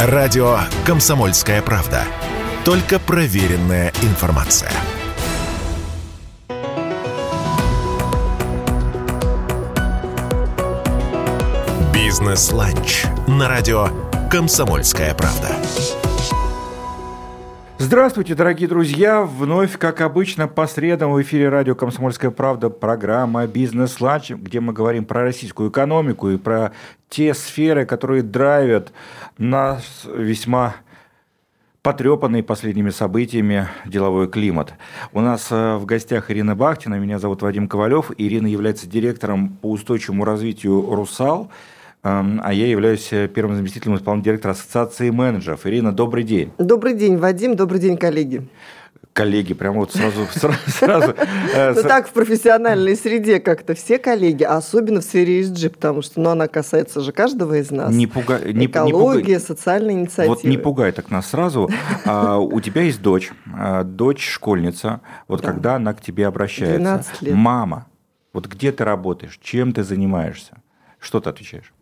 Радио 0.00 0.60
«Комсомольская 0.86 1.60
правда». 1.60 2.04
Только 2.64 3.00
проверенная 3.00 3.92
информация. 4.02 4.70
«Бизнес-ланч» 11.92 13.06
на 13.26 13.48
радио 13.48 13.88
«Комсомольская 14.30 15.14
правда». 15.14 15.48
Здравствуйте, 17.80 18.34
дорогие 18.34 18.68
друзья! 18.68 19.22
Вновь, 19.22 19.78
как 19.78 20.00
обычно, 20.00 20.48
по 20.48 20.66
средам 20.66 21.12
в 21.12 21.22
эфире 21.22 21.48
радио 21.48 21.76
«Комсомольская 21.76 22.32
правда» 22.32 22.70
программа 22.70 23.46
«Бизнес-ланч», 23.46 24.30
где 24.30 24.58
мы 24.58 24.72
говорим 24.72 25.04
про 25.04 25.22
российскую 25.22 25.70
экономику 25.70 26.28
и 26.28 26.38
про 26.38 26.72
те 27.08 27.32
сферы, 27.34 27.86
которые 27.86 28.24
драйвят 28.24 28.92
нас 29.38 30.04
весьма 30.12 30.74
потрепанный 31.82 32.42
последними 32.42 32.90
событиями 32.90 33.68
деловой 33.86 34.28
климат. 34.28 34.74
У 35.12 35.20
нас 35.20 35.46
э, 35.52 35.76
в 35.76 35.86
гостях 35.86 36.32
Ирина 36.32 36.56
Бахтина, 36.56 36.96
меня 36.96 37.20
зовут 37.20 37.42
Вадим 37.42 37.68
Ковалев. 37.68 38.10
Ирина 38.18 38.48
является 38.48 38.88
директором 38.88 39.50
по 39.50 39.70
устойчивому 39.70 40.24
развитию 40.24 40.84
«Русал», 40.92 41.48
а 42.02 42.52
я 42.52 42.66
являюсь 42.66 43.12
э, 43.12 43.28
первым 43.28 43.56
заместителем 43.56 43.96
исполнительного 43.96 44.24
директора 44.24 44.52
Ассоциации 44.52 45.10
менеджеров. 45.10 45.66
Ирина, 45.66 45.92
добрый 45.92 46.24
день. 46.24 46.52
Добрый 46.58 46.94
день, 46.94 47.16
Вадим, 47.16 47.56
добрый 47.56 47.80
день, 47.80 47.96
коллеги 47.96 48.48
коллеги, 49.18 49.52
прямо 49.52 49.80
вот 49.80 49.92
сразу... 49.92 50.28
сразу 50.66 51.14
э, 51.52 51.72
ну 51.74 51.82
так, 51.82 52.06
в 52.06 52.12
профессиональной 52.12 52.94
среде 52.94 53.40
как-то 53.40 53.74
все 53.74 53.98
коллеги, 53.98 54.44
а 54.44 54.58
особенно 54.58 55.00
в 55.00 55.04
сфере 55.04 55.40
ESG, 55.42 55.70
потому 55.70 56.02
что 56.02 56.20
ну, 56.20 56.30
она 56.30 56.46
касается 56.46 57.00
же 57.00 57.10
каждого 57.10 57.58
из 57.58 57.72
нас. 57.72 57.92
Не 57.92 58.06
пугай, 58.06 58.52
Экология, 58.52 59.40
социальная 59.40 59.94
инициатива. 59.94 60.34
Вот 60.34 60.44
не 60.44 60.56
пугай 60.56 60.92
так 60.92 61.10
нас 61.10 61.30
сразу. 61.30 61.68
А, 62.04 62.38
у 62.38 62.60
тебя 62.60 62.82
есть 62.82 63.02
дочь, 63.02 63.32
а, 63.52 63.82
дочь 63.82 64.24
школьница. 64.24 65.00
Вот 65.26 65.42
когда 65.42 65.74
она 65.74 65.94
к 65.94 66.00
тебе 66.00 66.28
обращается. 66.28 66.78
12 66.78 67.22
лет. 67.22 67.34
Мама, 67.34 67.88
вот 68.32 68.46
где 68.46 68.70
ты 68.70 68.84
работаешь, 68.84 69.40
чем 69.42 69.72
ты 69.72 69.82
занимаешься? 69.82 70.62
Что 71.00 71.18
ты 71.18 71.30
отвечаешь? 71.30 71.72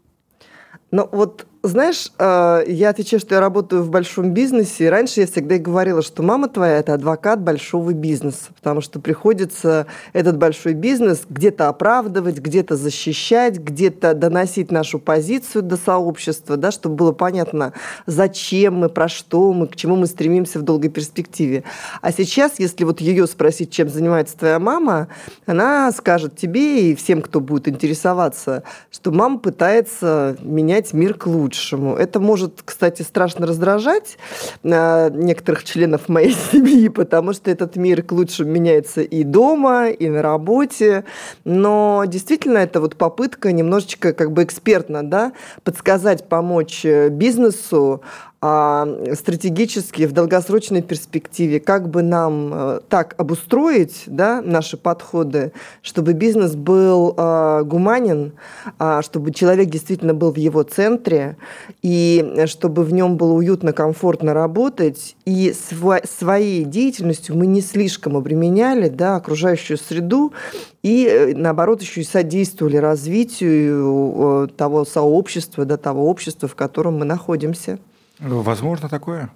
Ну 0.91 1.09
вот 1.13 1.47
знаешь, 1.67 2.13
э, 2.19 2.65
я 2.69 2.91
отвечаю, 2.91 3.19
что 3.19 3.35
я 3.35 3.41
работаю 3.41 3.83
в 3.83 3.91
большом 3.91 4.33
бизнесе. 4.33 4.85
И 4.85 4.89
раньше 4.89 5.21
я 5.21 5.27
всегда 5.27 5.59
говорила, 5.59 6.03
что 6.03 6.23
мама 6.23 6.49
твоя– 6.49 6.77
это 6.79 6.95
адвокат 6.95 7.41
большого 7.41 7.93
бизнеса, 7.93 8.51
потому 8.57 8.81
что 8.81 9.01
приходится 9.01 9.87
этот 10.13 10.37
большой 10.37 10.75
бизнес 10.75 11.23
где-то 11.29 11.69
оправдывать, 11.69 12.39
где-то 12.39 12.77
защищать, 12.77 13.59
где-то 13.59 14.15
доносить 14.15 14.71
нашу 14.71 14.99
позицию 14.99 15.63
до 15.63 15.77
сообщества, 15.77 16.57
да, 16.57 16.71
чтобы 16.71 16.95
было 16.95 17.13
понятно, 17.13 17.73
зачем 18.07 18.77
мы, 18.77 18.89
про 18.89 19.09
что 19.09 19.53
мы, 19.53 19.67
к 19.67 19.77
чему 19.77 19.97
мы 19.97 20.07
стремимся 20.07 20.59
в 20.59 20.63
долгой 20.63 20.91
перспективе. 20.91 21.65
А 22.01 22.13
сейчас, 22.13 22.59
если 22.59 22.85
вот 22.85 23.01
ее 23.01 23.27
спросить, 23.27 23.73
чем 23.73 23.89
занимается 23.89 24.39
твоя 24.39 24.59
мама, 24.59 25.09
она 25.47 25.91
скажет 25.93 26.37
тебе 26.37 26.91
и 26.91 26.95
всем, 26.95 27.23
кто 27.23 27.41
будет 27.41 27.67
интересоваться, 27.67 28.63
что 28.91 29.11
мама 29.11 29.39
пытается 29.39 30.37
менять 30.41 30.93
мир 30.93 31.15
к 31.15 31.27
лучшему 31.27 31.56
лучшему. 31.57 31.97
Это 31.97 32.21
может, 32.21 32.63
кстати, 32.65 33.03
страшно 33.03 33.47
раздражать 33.47 34.19
э, 34.63 35.11
некоторых 35.11 35.65
членов 35.65 36.09
моей 36.09 36.33
семьи, 36.53 36.89
потому 36.89 37.33
что 37.33 37.51
этот 37.51 37.77
мир 37.77 38.03
к 38.03 38.13
лучшему 38.13 38.51
меняется 38.51 39.03
и 39.03 39.25
дома, 39.25 39.89
и 39.89 40.09
на 40.09 40.23
работе. 40.23 41.05
Но 41.45 42.05
действительно, 42.07 42.59
это 42.59 42.81
вот 42.81 42.97
попытка 42.97 43.53
немножечко 43.53 44.13
как 44.13 44.33
бы 44.33 44.45
экспертно 44.45 45.03
да, 45.03 45.33
подсказать, 45.65 46.29
помочь 46.29 46.85
э, 46.85 47.09
бизнесу 47.09 48.03
а, 48.03 48.26
стратегически 48.41 50.07
в 50.07 50.13
долгосрочной 50.13 50.83
перспективе, 50.83 51.59
как 51.59 51.89
бы 51.89 52.03
нам 52.03 52.51
э, 52.53 52.81
так 52.89 53.15
обустроить 53.17 54.05
да, 54.07 54.43
наши 54.43 54.77
подходы, 54.77 55.53
чтобы 55.81 56.13
бизнес 56.13 56.55
был 56.55 57.15
э, 57.17 57.63
гуманен, 57.65 58.33
э, 58.79 59.01
чтобы 59.03 59.33
человек 59.33 59.71
действительно 59.71 60.13
был 60.13 60.33
в 60.33 60.37
его 60.37 60.63
центре, 60.65 61.39
и 61.83 62.45
чтобы 62.47 62.85
в 62.85 62.93
нем 62.93 63.17
было 63.17 63.33
уютно, 63.33 63.73
комфортно 63.73 64.35
работать, 64.35 65.17
и 65.25 65.55
сво 65.55 66.01
своей 66.05 66.65
деятельностью 66.65 67.37
мы 67.37 67.47
не 67.47 67.63
слишком 67.63 68.17
обременяли 68.17 68.91
да, 68.91 69.17
окружающую 69.17 69.79
среду, 69.79 70.35
и 70.83 71.09
э, 71.11 71.35
наоборот 71.35 71.81
еще 71.81 72.03
и 72.03 72.05
содействовали 72.05 72.77
развитию 72.77 74.49
того 74.57 74.85
сообщества, 74.85 75.65
да, 75.65 75.79
того 75.79 76.09
общества, 76.09 76.49
в 76.49 76.55
котором 76.55 76.99
мы 76.99 77.07
находимся. 77.07 77.79
Возможно 78.19 78.89
такое? 78.89 79.31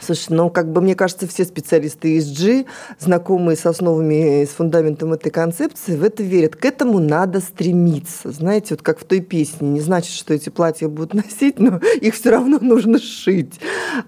Слушай, 0.00 0.30
ну, 0.30 0.50
как 0.50 0.72
бы, 0.72 0.80
мне 0.80 0.94
кажется, 0.94 1.28
все 1.28 1.44
специалисты 1.44 2.18
ESG, 2.18 2.66
знакомые 2.98 3.56
с 3.56 3.64
основами 3.64 4.42
и 4.42 4.46
с 4.46 4.50
фундаментом 4.50 5.12
этой 5.12 5.30
концепции, 5.30 5.96
в 5.96 6.02
это 6.02 6.22
верят. 6.22 6.56
К 6.56 6.64
этому 6.64 6.98
надо 6.98 7.40
стремиться. 7.40 8.32
Знаете, 8.32 8.74
вот 8.74 8.82
как 8.82 8.98
в 8.98 9.04
той 9.04 9.20
песне, 9.20 9.68
не 9.68 9.80
значит, 9.80 10.12
что 10.12 10.34
эти 10.34 10.48
платья 10.48 10.88
будут 10.88 11.14
носить, 11.24 11.60
но 11.60 11.78
их 12.00 12.14
все 12.14 12.30
равно 12.30 12.58
нужно 12.60 12.98
шить. 12.98 13.60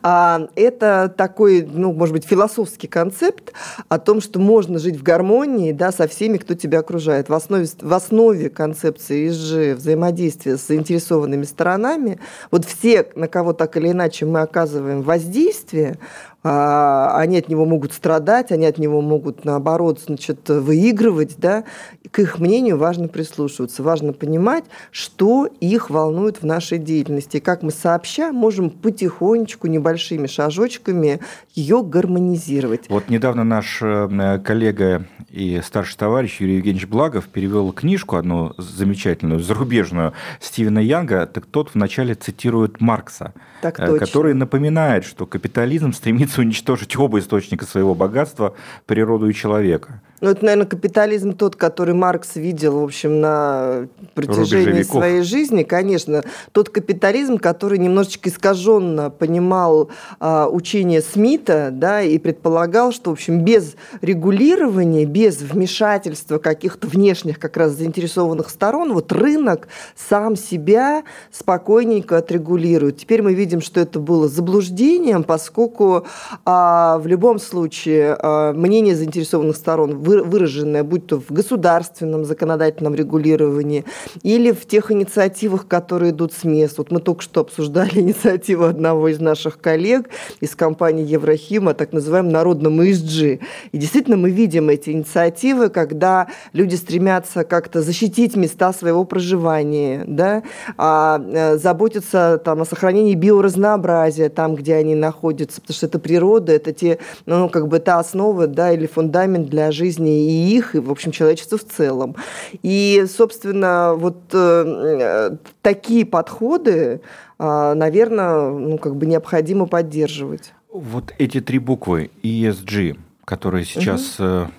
А 0.02 0.48
это 0.56 1.12
такой, 1.16 1.62
ну, 1.62 1.92
может 1.92 2.12
быть, 2.12 2.26
философский 2.26 2.88
концепт 2.88 3.52
о 3.88 3.98
том, 3.98 4.20
что 4.20 4.40
можно 4.40 4.80
жить 4.80 4.96
в 4.96 5.02
гармонии 5.04 5.70
да, 5.70 5.92
со 5.92 6.08
всеми, 6.08 6.38
кто 6.38 6.54
тебя 6.54 6.80
окружает. 6.80 7.28
В 7.28 7.34
основе, 7.34 7.68
в 7.80 7.94
основе 7.94 8.50
концепции 8.50 9.28
ESG 9.28 9.76
взаимодействия 9.76 10.56
с 10.56 10.66
заинтересованными 10.66 11.44
сторонами, 11.44 12.18
вот 12.50 12.64
все, 12.64 13.06
на 13.14 13.28
кого 13.28 13.52
так 13.52 13.76
или 13.76 13.92
иначе 13.92 14.26
мы 14.26 14.40
оказываем 14.40 15.02
воздействие, 15.02 15.75
действия, 15.76 15.98
а, 16.35 16.35
они 16.46 17.38
от 17.38 17.48
него 17.48 17.64
могут 17.64 17.92
страдать, 17.92 18.52
они 18.52 18.66
от 18.66 18.78
него 18.78 19.00
могут, 19.00 19.44
наоборот, 19.44 20.00
значит, 20.04 20.48
выигрывать, 20.48 21.36
да, 21.38 21.64
к 22.10 22.18
их 22.18 22.38
мнению 22.38 22.78
важно 22.78 23.08
прислушиваться, 23.08 23.82
важно 23.82 24.12
понимать, 24.12 24.64
что 24.90 25.46
их 25.60 25.90
волнует 25.90 26.42
в 26.42 26.46
нашей 26.46 26.78
деятельности, 26.78 27.38
и 27.38 27.40
как 27.40 27.62
мы 27.62 27.70
сообща 27.70 28.32
можем 28.32 28.70
потихонечку, 28.70 29.66
небольшими 29.66 30.26
шажочками 30.26 31.20
ее 31.54 31.82
гармонизировать. 31.82 32.88
Вот 32.88 33.08
недавно 33.08 33.44
наш 33.44 33.80
э, 33.82 34.40
коллега 34.44 35.06
и 35.30 35.60
старший 35.64 35.96
товарищ 35.96 36.40
Юрий 36.40 36.56
Евгеньевич 36.56 36.86
Благов 36.86 37.26
перевел 37.26 37.72
книжку 37.72 38.16
одну 38.16 38.54
замечательную, 38.58 39.40
зарубежную, 39.40 40.12
Стивена 40.40 40.80
Янга, 40.80 41.26
так 41.26 41.46
тот 41.46 41.70
вначале 41.74 42.14
цитирует 42.14 42.80
Маркса, 42.80 43.34
так 43.62 43.80
э, 43.80 43.98
который 43.98 44.34
напоминает, 44.34 45.04
что 45.04 45.26
капитализм 45.26 45.92
стремится 45.92 46.35
уничтожить 46.38 46.96
оба 46.96 47.18
источника 47.18 47.64
своего 47.64 47.94
богатства, 47.94 48.54
природу 48.86 49.28
и 49.28 49.34
человека. 49.34 50.02
Ну, 50.20 50.30
это, 50.30 50.44
наверное, 50.44 50.66
капитализм 50.66 51.32
тот, 51.32 51.56
который 51.56 51.94
Маркс 51.94 52.36
видел, 52.36 52.80
в 52.80 52.84
общем, 52.84 53.20
на 53.20 53.88
протяжении 54.14 54.82
своей 54.82 55.22
жизни. 55.22 55.62
Конечно, 55.62 56.22
тот 56.52 56.70
капитализм, 56.70 57.36
который 57.36 57.78
немножечко 57.78 58.30
искаженно 58.30 59.10
понимал 59.10 59.90
а, 60.18 60.48
учение 60.48 61.02
Смита, 61.02 61.68
да, 61.70 62.00
и 62.00 62.16
предполагал, 62.18 62.92
что, 62.92 63.10
в 63.10 63.12
общем, 63.14 63.40
без 63.44 63.76
регулирования, 64.00 65.04
без 65.04 65.42
вмешательства 65.42 66.38
каких-то 66.38 66.88
внешних 66.88 67.38
как 67.38 67.58
раз 67.58 67.72
заинтересованных 67.72 68.48
сторон, 68.48 68.94
вот 68.94 69.12
рынок 69.12 69.68
сам 69.94 70.36
себя 70.36 71.04
спокойненько 71.30 72.16
отрегулирует. 72.16 72.98
Теперь 72.98 73.22
мы 73.22 73.34
видим, 73.34 73.60
что 73.60 73.80
это 73.80 74.00
было 74.00 74.28
заблуждением, 74.28 75.24
поскольку 75.24 76.06
а, 76.46 76.96
в 76.98 77.06
любом 77.06 77.38
случае 77.38 78.16
а, 78.18 78.54
мнение 78.54 78.96
заинтересованных 78.96 79.56
сторон 79.56 80.05
выраженная, 80.06 80.84
будь 80.84 81.06
то 81.06 81.20
в 81.20 81.30
государственном 81.30 82.24
законодательном 82.24 82.94
регулировании 82.94 83.84
или 84.22 84.52
в 84.52 84.66
тех 84.66 84.90
инициативах, 84.90 85.66
которые 85.66 86.12
идут 86.12 86.32
с 86.32 86.44
мест. 86.44 86.78
Вот 86.78 86.90
мы 86.90 87.00
только 87.00 87.22
что 87.22 87.40
обсуждали 87.40 87.90
инициативу 88.00 88.64
одного 88.64 89.08
из 89.08 89.20
наших 89.20 89.60
коллег 89.60 90.08
из 90.40 90.54
компании 90.54 91.06
Еврохим 91.06 91.68
о 91.68 91.74
так 91.74 91.92
называемом 91.92 92.32
народном 92.32 92.80
ESG. 92.80 93.40
И 93.72 93.78
действительно 93.78 94.16
мы 94.16 94.30
видим 94.30 94.68
эти 94.68 94.90
инициативы, 94.90 95.68
когда 95.68 96.28
люди 96.52 96.74
стремятся 96.74 97.44
как-то 97.44 97.82
защитить 97.82 98.36
места 98.36 98.72
своего 98.72 99.04
проживания, 99.04 100.04
да, 100.06 100.42
а, 100.76 101.20
э, 101.24 101.56
заботиться 101.58 102.40
там, 102.44 102.62
о 102.62 102.64
сохранении 102.64 103.14
биоразнообразия 103.14 104.28
там, 104.28 104.54
где 104.54 104.74
они 104.74 104.94
находятся, 104.94 105.60
потому 105.60 105.74
что 105.74 105.86
это 105.86 105.98
природа, 105.98 106.52
это 106.52 106.72
те, 106.72 106.98
ну, 107.26 107.48
как 107.48 107.68
бы 107.68 107.78
та 107.78 107.98
основа 107.98 108.46
да, 108.46 108.72
или 108.72 108.86
фундамент 108.86 109.48
для 109.48 109.70
жизни 109.72 109.95
жизни 109.96 110.30
и 110.30 110.56
их, 110.56 110.74
и, 110.74 110.78
в 110.78 110.90
общем, 110.90 111.12
человечества 111.12 111.58
в 111.58 111.64
целом. 111.64 112.16
И, 112.62 113.04
собственно, 113.08 113.94
вот 113.94 114.16
э, 114.32 115.36
такие 115.62 116.04
подходы, 116.04 117.00
э, 117.38 117.74
наверное, 117.74 118.50
ну, 118.50 118.78
как 118.78 118.96
бы 118.96 119.06
необходимо 119.06 119.66
поддерживать. 119.66 120.52
Вот 120.72 121.14
эти 121.18 121.40
три 121.40 121.58
буквы 121.58 122.10
ESG, 122.22 122.98
которые 123.24 123.64
сейчас 123.64 124.20
угу. 124.20 124.50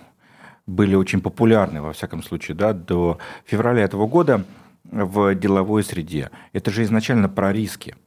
были 0.66 0.96
очень 0.96 1.22
популярны, 1.22 1.82
во 1.82 1.94
всяком 1.94 2.24
случае, 2.24 2.56
да, 2.56 2.74
до 2.74 3.18
февраля 3.46 3.84
этого 3.84 4.08
года 4.08 4.44
в 4.84 5.36
деловой 5.36 5.84
среде, 5.84 6.32
это 6.54 6.72
же 6.72 6.84
изначально 6.84 7.30
про 7.30 7.52
риски– 7.52 7.96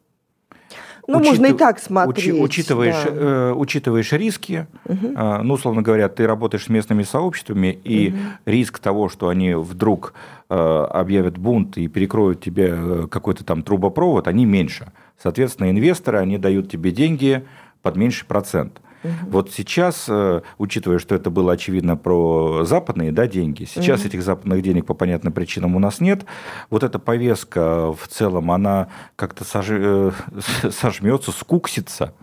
Ну, 1.11 1.19
учит... 1.19 1.29
можно 1.31 1.47
и 1.47 1.53
так 1.53 1.79
смотреть. 1.79 2.35
Уч... 2.35 2.41
Учитываешь, 2.41 3.05
да. 3.05 3.11
э, 3.11 3.53
учитываешь 3.53 4.13
риски, 4.13 4.67
угу. 4.85 5.09
э, 5.17 5.43
ну, 5.43 5.55
условно 5.55 5.83
говоря, 5.83 6.09
ты 6.09 6.27
работаешь 6.27 6.65
с 6.65 6.69
местными 6.69 7.03
сообществами, 7.03 7.79
и 7.85 8.11
угу. 8.11 8.19
риск 8.47 8.79
того, 8.79 9.09
что 9.09 9.29
они 9.29 9.55
вдруг 9.55 10.15
э, 10.49 10.55
объявят 10.55 11.39
бунт 11.39 11.79
и 11.79 11.89
перекроют 11.89 12.41
тебе 12.41 12.73
э, 12.73 13.07
какой-то 13.11 13.45
там 13.45 13.63
трубопровод, 13.63 14.29
они 14.29 14.45
меньше. 14.45 14.93
Соответственно, 15.21 15.71
инвесторы, 15.71 16.19
они 16.19 16.39
дают 16.39 16.71
тебе 16.71 16.93
деньги 16.93 17.45
под 17.83 17.97
меньший 17.97 18.27
процент. 18.27 18.79
Угу. 18.79 18.90
Вот 19.27 19.53
сейчас, 19.53 20.07
э, 20.09 20.43
учитывая, 20.59 20.99
что 20.99 21.15
это 21.15 21.31
было 21.31 21.53
очевидно 21.53 21.97
про 21.97 22.65
западные 22.65 23.13
да, 23.13 23.27
деньги, 23.27 23.65
сейчас 23.65 24.01
угу. 24.01 24.09
этих 24.09 24.23
западных 24.23 24.63
денег 24.63 24.87
по 24.87 24.95
понятным 24.95 25.33
причинам 25.33 25.77
у 25.77 25.79
нас 25.79 26.01
нет. 26.01 26.25
Вот 26.69 26.83
эта 26.83 26.99
повестка 26.99 27.93
в 27.93 28.09
целом, 28.09 28.51
она 28.51 28.89
как-то 29.17 29.45
сож... 29.45 29.67
Э, 29.71 30.13
сожмется, 30.71 31.33
скуксится. 31.33 32.15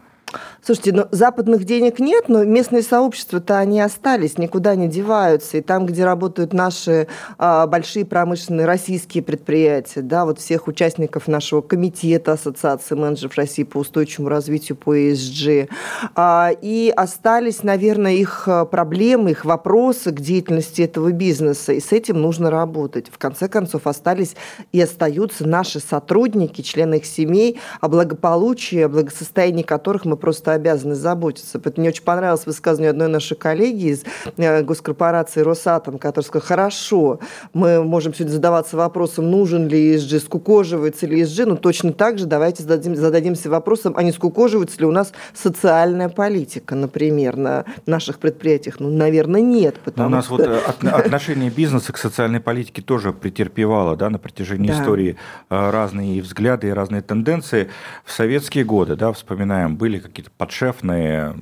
Слушайте, 0.67 0.91
ну, 0.91 1.05
западных 1.11 1.63
денег 1.63 1.97
нет, 1.97 2.27
но 2.27 2.43
местные 2.43 2.81
сообщества-то 2.81 3.57
они 3.57 3.79
остались, 3.79 4.37
никуда 4.37 4.75
не 4.75 4.89
деваются. 4.89 5.59
И 5.59 5.61
там, 5.61 5.85
где 5.85 6.03
работают 6.03 6.51
наши 6.51 7.07
а, 7.37 7.65
большие 7.67 8.03
промышленные 8.03 8.65
российские 8.65 9.23
предприятия, 9.23 10.01
да, 10.01 10.25
вот 10.25 10.39
всех 10.39 10.67
участников 10.67 11.29
нашего 11.29 11.61
комитета 11.61 12.33
Ассоциации 12.33 12.95
менеджеров 12.95 13.37
России 13.37 13.63
по 13.63 13.77
устойчивому 13.77 14.27
развитию 14.27 14.77
по 14.77 14.93
ESG, 14.93 15.69
а, 16.15 16.51
и 16.61 16.91
остались, 16.93 17.63
наверное, 17.63 18.15
их 18.15 18.49
а, 18.49 18.65
проблемы, 18.65 19.31
их 19.31 19.45
вопросы 19.45 20.11
к 20.11 20.19
деятельности 20.19 20.81
этого 20.81 21.13
бизнеса, 21.13 21.71
и 21.71 21.79
с 21.79 21.93
этим 21.93 22.21
нужно 22.21 22.51
работать. 22.51 23.07
В 23.09 23.17
конце 23.17 23.47
концов, 23.47 23.87
остались 23.87 24.35
и 24.73 24.81
остаются 24.81 25.47
наши 25.47 25.79
сотрудники, 25.79 26.61
члены 26.61 26.95
их 26.95 27.05
семей, 27.05 27.57
о 27.79 27.87
благополучии, 27.87 28.79
о 28.79 28.89
благосостоянии 28.89 29.63
которых 29.63 30.03
мы 30.03 30.17
просто 30.17 30.56
обязаны 30.57 30.95
заботиться. 30.95 31.59
Поэтому 31.59 31.83
мне 31.83 31.89
очень 31.89 32.03
понравилось 32.03 32.45
высказывание 32.45 32.91
одной 32.91 33.07
нашей 33.07 33.37
коллеги 33.37 33.91
из 33.91 34.03
э, 34.37 34.63
госкорпорации 34.63 35.41
«Росатом», 35.41 35.97
которая 35.97 36.27
сказала, 36.27 36.47
хорошо, 36.47 37.19
мы 37.53 37.83
можем 37.83 38.13
сегодня 38.13 38.33
задаваться 38.33 38.77
вопросом, 38.77 39.31
нужен 39.31 39.67
ли 39.67 39.95
ESG, 39.95 40.19
скукоживается 40.19 41.07
ли 41.07 41.21
ESG, 41.21 41.45
но 41.45 41.55
точно 41.55 41.93
так 41.93 42.19
же 42.19 42.25
давайте 42.25 42.63
зададим, 42.63 42.95
зададимся 42.95 43.49
вопросом, 43.49 43.93
а 43.95 44.03
не 44.03 44.11
скукоживается 44.11 44.79
ли 44.79 44.85
у 44.85 44.91
нас 44.91 45.13
социальная 45.33 46.09
политика, 46.09 46.75
например, 46.75 47.37
на 47.37 47.65
наших 47.85 48.19
предприятиях? 48.19 48.79
Ну, 48.79 48.89
наверное, 48.89 49.41
нет. 49.41 49.75
Но 49.95 50.05
у 50.05 50.09
нас 50.09 50.25
что... 50.25 50.37
вот 50.37 50.47
э, 50.47 50.89
отношение 50.89 51.49
бизнеса 51.49 51.93
к 51.93 51.97
социальной 51.97 52.39
политике 52.39 52.81
тоже 52.81 53.13
претерпевало 53.13 53.95
да, 53.95 54.09
на 54.09 54.19
протяжении 54.19 54.67
да. 54.67 54.79
истории 54.79 55.17
э, 55.49 55.69
разные 55.69 56.21
взгляды 56.21 56.67
и 56.67 56.71
разные 56.71 57.01
тенденции. 57.01 57.69
В 58.05 58.11
советские 58.11 58.63
годы, 58.63 58.95
да, 58.95 59.11
вспоминаем, 59.11 59.75
были 59.75 59.99
какие-то 59.99 60.31
подшефные 60.37 61.35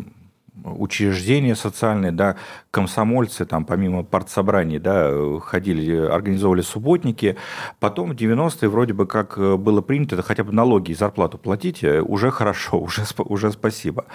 учреждения 0.65 1.55
социальные, 1.55 2.11
да, 2.11 2.35
комсомольцы, 2.71 3.45
там, 3.45 3.65
помимо 3.65 4.03
партсобраний, 4.03 4.79
да, 4.79 5.11
ходили, 5.39 5.95
организовывали 5.95 6.61
субботники. 6.61 7.37
Потом 7.79 8.11
в 8.11 8.15
90-е 8.15 8.69
вроде 8.69 8.93
бы 8.93 9.05
как 9.05 9.37
было 9.37 9.81
принято, 9.81 10.15
это 10.15 10.23
хотя 10.23 10.43
бы 10.43 10.51
налоги 10.51 10.91
и 10.91 10.95
зарплату 10.95 11.37
платите, 11.37 12.01
уже 12.01 12.31
хорошо, 12.31 12.79
уже, 12.81 13.03
уже 13.17 13.51
спасибо. 13.51 14.05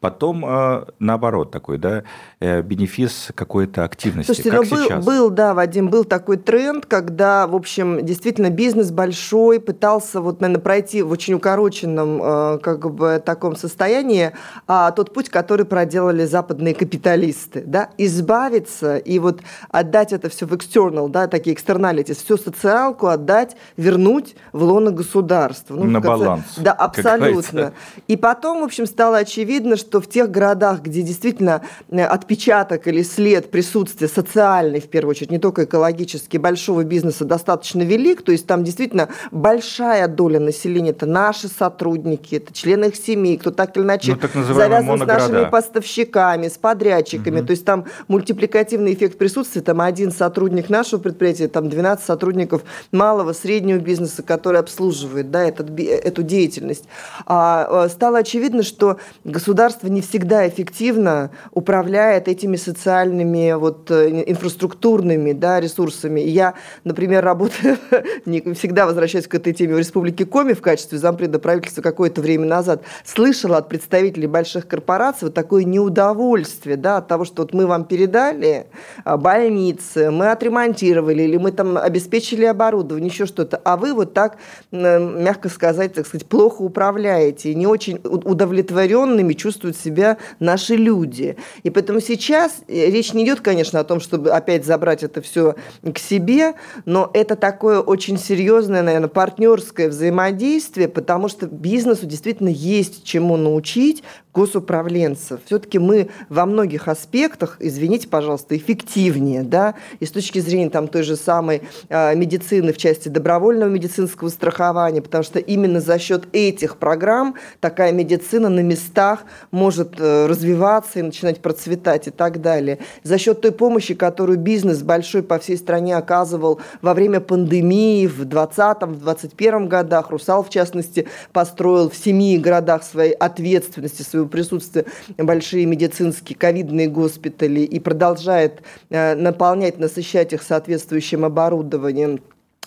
Потом 0.00 0.44
э, 0.44 0.84
наоборот 0.98 1.50
такой, 1.50 1.78
да, 1.78 2.04
э, 2.40 2.62
бенефис 2.62 3.30
какой-то 3.34 3.84
активности, 3.84 4.32
Слушайте, 4.32 4.50
как 4.50 4.64
ну, 4.64 4.76
был, 4.76 4.84
сейчас. 4.84 5.04
был, 5.04 5.30
да, 5.30 5.54
Вадим, 5.54 5.88
был 5.88 6.04
такой 6.04 6.36
тренд, 6.36 6.86
когда, 6.86 7.46
в 7.46 7.54
общем, 7.54 8.04
действительно 8.04 8.50
бизнес 8.50 8.90
большой 8.90 9.60
пытался 9.60 10.20
вот, 10.20 10.40
наверное, 10.40 10.62
пройти 10.62 11.02
в 11.02 11.10
очень 11.10 11.34
укороченном 11.34 12.20
э, 12.22 12.58
как 12.58 12.92
бы 12.92 13.22
таком 13.24 13.56
состоянии 13.56 14.32
а, 14.66 14.90
тот 14.92 15.12
путь, 15.12 15.28
который 15.28 15.66
проделали 15.98 16.26
западные 16.26 16.74
капиталисты, 16.74 17.62
да, 17.66 17.90
избавиться 17.98 18.98
и 18.98 19.18
вот 19.18 19.40
отдать 19.70 20.12
это 20.12 20.28
все 20.28 20.46
в 20.46 20.52
external, 20.52 21.08
да, 21.08 21.26
такие 21.26 21.56
externalities, 21.56 22.24
всю 22.24 22.36
социалку 22.36 23.08
отдать, 23.08 23.56
вернуть 23.76 24.36
в 24.52 24.62
лоно 24.62 24.92
государства. 24.92 25.74
Ну, 25.74 25.84
На 25.84 26.00
конце, 26.00 26.24
баланс. 26.24 26.44
Да, 26.56 26.72
абсолютно. 26.72 27.72
И 28.06 28.16
потом, 28.16 28.60
в 28.60 28.64
общем, 28.64 28.86
стало 28.86 29.18
очевидно, 29.18 29.76
что 29.76 30.00
в 30.00 30.08
тех 30.08 30.30
городах, 30.30 30.82
где 30.82 31.02
действительно 31.02 31.62
э, 31.90 32.04
отпечаток 32.04 32.86
или 32.86 33.02
след 33.02 33.50
присутствия 33.50 34.08
социальный, 34.08 34.80
в 34.80 34.88
первую 34.88 35.10
очередь, 35.10 35.32
не 35.32 35.38
только 35.38 35.64
экологический, 35.64 36.38
большого 36.38 36.84
бизнеса 36.84 37.24
достаточно 37.24 37.82
велик, 37.82 38.22
то 38.22 38.30
есть 38.30 38.46
там 38.46 38.62
действительно 38.62 39.08
большая 39.32 40.06
доля 40.06 40.38
населения, 40.38 40.90
это 40.90 41.06
наши 41.06 41.48
сотрудники, 41.48 42.36
это 42.36 42.54
члены 42.54 42.86
их 42.86 42.96
семей, 42.96 43.36
кто 43.36 43.50
так 43.50 43.76
или 43.76 43.82
иначе 43.82 44.16
ну, 44.34 44.44
завязан 44.44 44.98
с 44.98 45.06
нашими 45.06 45.50
поставщиками, 45.50 45.87
с 45.88 46.58
подрядчиками, 46.58 47.40
угу. 47.40 47.46
то 47.46 47.50
есть 47.52 47.64
там 47.64 47.86
мультипликативный 48.08 48.94
эффект 48.94 49.18
присутствия, 49.18 49.62
там 49.62 49.80
один 49.80 50.12
сотрудник 50.12 50.68
нашего 50.68 51.00
предприятия, 51.00 51.48
там 51.48 51.68
12 51.68 52.04
сотрудников 52.04 52.62
малого, 52.92 53.32
среднего 53.32 53.78
бизнеса, 53.78 54.22
который 54.22 54.60
обслуживает 54.60 55.30
да, 55.30 55.44
этот, 55.44 55.78
эту 55.78 56.22
деятельность. 56.22 56.84
А, 57.26 57.84
а, 57.84 57.88
стало 57.88 58.18
очевидно, 58.18 58.62
что 58.62 58.98
государство 59.24 59.88
не 59.88 60.00
всегда 60.00 60.48
эффективно 60.48 61.30
управляет 61.52 62.28
этими 62.28 62.56
социальными 62.56 63.52
вот, 63.52 63.90
э, 63.90 64.24
инфраструктурными 64.26 65.32
да, 65.32 65.60
ресурсами. 65.60 66.20
я, 66.20 66.54
например, 66.84 67.24
работаю, 67.24 67.78
не 68.26 68.40
всегда 68.54 68.86
возвращаюсь 68.86 69.26
к 69.26 69.34
этой 69.34 69.52
теме 69.52 69.74
в 69.74 69.78
Республике 69.78 70.24
Коми 70.24 70.52
в 70.52 70.62
качестве 70.62 70.98
зампреда 70.98 71.38
правительства 71.38 71.82
какое-то 71.82 72.20
время 72.20 72.46
назад, 72.46 72.82
слышала 73.04 73.58
от 73.58 73.68
представителей 73.68 74.26
больших 74.26 74.66
корпораций 74.66 75.26
вот 75.28 75.34
такое 75.34 75.64
неудовольствие 75.78 76.76
да, 76.76 76.98
от 76.98 77.08
того, 77.08 77.24
что 77.24 77.42
вот 77.42 77.54
мы 77.54 77.66
вам 77.66 77.84
передали 77.84 78.66
а, 79.04 79.16
больницы, 79.16 80.10
мы 80.10 80.30
отремонтировали, 80.30 81.22
или 81.22 81.36
мы 81.36 81.52
там 81.52 81.78
обеспечили 81.78 82.44
оборудование, 82.44 83.08
еще 83.08 83.26
что-то, 83.26 83.60
а 83.64 83.76
вы 83.76 83.94
вот 83.94 84.12
так, 84.12 84.38
мягко 84.72 85.48
сказать, 85.48 85.94
так 85.94 86.06
сказать, 86.06 86.26
плохо 86.26 86.62
управляете, 86.62 87.54
не 87.54 87.66
очень 87.66 88.00
удовлетворенными 88.04 89.34
чувствуют 89.34 89.76
себя 89.76 90.18
наши 90.40 90.74
люди. 90.74 91.36
И 91.62 91.70
поэтому 91.70 92.00
сейчас 92.00 92.62
э, 92.66 92.90
речь 92.90 93.12
не 93.14 93.24
идет, 93.24 93.40
конечно, 93.40 93.78
о 93.78 93.84
том, 93.84 94.00
чтобы 94.00 94.30
опять 94.30 94.64
забрать 94.64 95.02
это 95.02 95.22
все 95.22 95.54
к 95.82 95.98
себе, 95.98 96.54
но 96.84 97.10
это 97.14 97.36
такое 97.36 97.80
очень 97.80 98.18
серьезное, 98.18 98.82
наверное, 98.82 99.08
партнерское 99.08 99.88
взаимодействие, 99.88 100.88
потому 100.88 101.28
что 101.28 101.46
бизнесу 101.46 102.06
действительно 102.06 102.48
есть 102.48 103.04
чему 103.04 103.36
научить 103.36 104.02
госуправленцев. 104.38 105.40
Все-таки 105.46 105.80
мы 105.80 106.10
во 106.28 106.46
многих 106.46 106.86
аспектах, 106.86 107.56
извините, 107.58 108.06
пожалуйста, 108.06 108.56
эффективнее, 108.56 109.42
да, 109.42 109.74
и 109.98 110.06
с 110.06 110.12
точки 110.12 110.38
зрения 110.38 110.70
там 110.70 110.86
той 110.86 111.02
же 111.02 111.16
самой 111.16 111.62
э, 111.88 112.14
медицины 112.14 112.72
в 112.72 112.76
части 112.76 113.08
добровольного 113.08 113.68
медицинского 113.68 114.28
страхования, 114.28 115.02
потому 115.02 115.24
что 115.24 115.40
именно 115.40 115.80
за 115.80 115.98
счет 115.98 116.28
этих 116.32 116.76
программ 116.76 117.34
такая 117.58 117.90
медицина 117.90 118.48
на 118.48 118.60
местах 118.60 119.24
может 119.50 119.94
э, 119.98 120.26
развиваться 120.26 121.00
и 121.00 121.02
начинать 121.02 121.40
процветать 121.40 122.06
и 122.06 122.10
так 122.12 122.40
далее. 122.40 122.78
За 123.02 123.18
счет 123.18 123.40
той 123.40 123.50
помощи, 123.50 123.94
которую 123.94 124.38
бизнес 124.38 124.84
большой 124.84 125.24
по 125.24 125.40
всей 125.40 125.56
стране 125.56 125.96
оказывал 125.96 126.60
во 126.80 126.94
время 126.94 127.18
пандемии 127.18 128.06
в 128.06 128.20
2020-2021 128.20 129.66
годах, 129.66 130.10
Русал, 130.10 130.44
в 130.44 130.50
частности, 130.50 131.08
построил 131.32 131.90
в 131.90 131.96
семи 131.96 132.38
городах 132.38 132.84
своей 132.84 133.14
ответственности, 133.14 134.02
своего 134.02 134.27
присутствия 134.28 134.84
большие 135.16 135.66
медицинские 135.66 136.36
ковидные 136.36 136.88
госпитали 136.88 137.60
и 137.60 137.78
продолжает 137.80 138.62
э, 138.90 139.14
наполнять, 139.14 139.78
насыщать 139.78 140.32
их 140.32 140.42
соответствующим 140.42 141.24
оборудованием. 141.24 142.20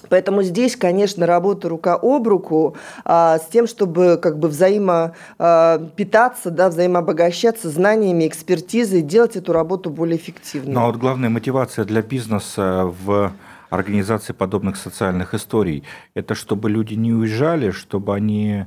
Поэтому 0.10 0.44
здесь, 0.44 0.75
конечно, 0.75 1.25
работа 1.25 1.70
рука 1.70 1.98
об 2.01 2.27
руку 2.27 2.75
а, 3.06 3.38
с 3.38 3.48
тем, 3.48 3.68
чтобы 3.68 4.20
как 4.22 4.39
бы 4.39 4.48
взаимо 4.48 5.13
а, 5.38 5.80
питаться, 5.96 6.50
да, 6.50 6.70
взаимообогащаться 6.70 7.70
знаниями, 7.70 8.27
экспертизой, 8.27 9.01
делать 9.01 9.36
эту 9.36 9.53
работу 9.53 9.89
более 9.89 10.18
эффективной. 10.18 10.74
Но 10.74 10.88
вот 10.88 10.98
главная 10.98 11.30
мотивация 11.30 11.86
для 11.86 12.01
бизнеса 12.01 12.91
в 13.03 13.34
организации 13.70 14.34
подобных 14.34 14.75
социальных 14.75 15.34
историй– 15.34 15.84
это 16.13 16.36
чтобы 16.36 16.70
люди 16.70 16.96
не 16.96 17.13
уезжали, 17.13 17.72
чтобы 17.72 18.15
они 18.15 18.65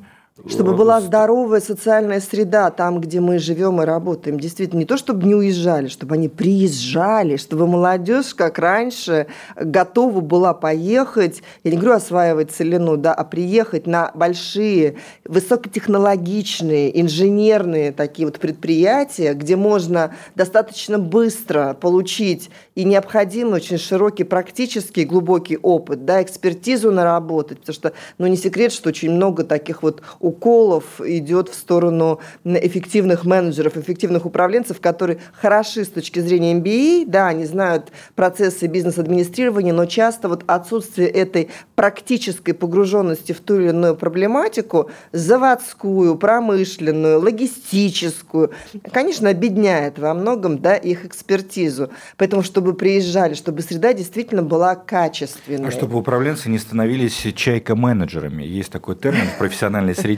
чтобы 0.48 0.74
была 0.74 1.00
здоровая 1.00 1.60
социальная 1.60 2.20
среда 2.20 2.72
там, 2.72 3.00
где 3.00 3.20
мы 3.20 3.38
живем 3.38 3.80
и 3.80 3.84
работаем. 3.84 4.40
Действительно, 4.40 4.80
не 4.80 4.84
то, 4.84 4.96
чтобы 4.96 5.28
не 5.28 5.34
уезжали, 5.36 5.86
чтобы 5.86 6.16
они 6.16 6.28
приезжали, 6.28 7.36
чтобы 7.36 7.68
молодежь, 7.68 8.34
как 8.34 8.58
раньше, 8.58 9.28
готова 9.54 10.20
была 10.20 10.52
поехать, 10.52 11.42
я 11.62 11.70
не 11.70 11.76
говорю 11.76 11.94
осваивать 11.94 12.50
целину, 12.50 12.96
да, 12.96 13.14
а 13.14 13.22
приехать 13.22 13.86
на 13.86 14.10
большие, 14.14 14.96
высокотехнологичные, 15.24 17.00
инженерные 17.00 17.92
такие 17.92 18.26
вот 18.26 18.40
предприятия, 18.40 19.34
где 19.34 19.54
можно 19.54 20.16
достаточно 20.34 20.98
быстро 20.98 21.76
получить 21.80 22.50
и 22.74 22.82
необходимый 22.82 23.54
очень 23.54 23.78
широкий 23.78 24.24
практический 24.24 25.04
глубокий 25.04 25.58
опыт, 25.58 26.04
да, 26.04 26.20
экспертизу 26.20 26.90
наработать, 26.90 27.60
потому 27.60 27.74
что, 27.74 27.92
ну, 28.18 28.26
не 28.26 28.36
секрет, 28.36 28.72
что 28.72 28.88
очень 28.88 29.12
много 29.12 29.44
таких 29.44 29.84
вот 29.84 30.02
уколов 30.24 31.00
идет 31.04 31.50
в 31.50 31.54
сторону 31.54 32.20
эффективных 32.44 33.24
менеджеров, 33.24 33.76
эффективных 33.76 34.24
управленцев, 34.24 34.80
которые 34.80 35.18
хороши 35.32 35.84
с 35.84 35.88
точки 35.88 36.20
зрения 36.20 36.54
MBA, 36.54 37.04
да, 37.06 37.28
они 37.28 37.44
знают 37.44 37.92
процессы 38.14 38.66
бизнес-администрирования, 38.66 39.74
но 39.74 39.84
часто 39.84 40.28
вот 40.28 40.44
отсутствие 40.46 41.08
этой 41.08 41.50
практической 41.74 42.52
погруженности 42.52 43.32
в 43.32 43.40
ту 43.40 43.60
или 43.60 43.68
иную 43.68 43.96
проблематику, 43.96 44.90
заводскую, 45.12 46.16
промышленную, 46.16 47.20
логистическую, 47.20 48.52
конечно, 48.90 49.28
обедняет 49.28 49.98
во 49.98 50.14
многом 50.14 50.58
да, 50.58 50.74
их 50.76 51.04
экспертизу. 51.04 51.90
Поэтому, 52.16 52.42
чтобы 52.42 52.72
приезжали, 52.72 53.34
чтобы 53.34 53.60
среда 53.60 53.92
действительно 53.92 54.42
была 54.42 54.74
качественной. 54.74 55.68
А 55.68 55.70
чтобы 55.70 55.98
управленцы 55.98 56.48
не 56.48 56.58
становились 56.58 57.26
чайка-менеджерами. 57.34 58.42
Есть 58.42 58.70
такой 58.70 58.96
термин 58.96 59.26
в 59.34 59.38
профессиональной 59.38 59.94
среде 59.94 60.13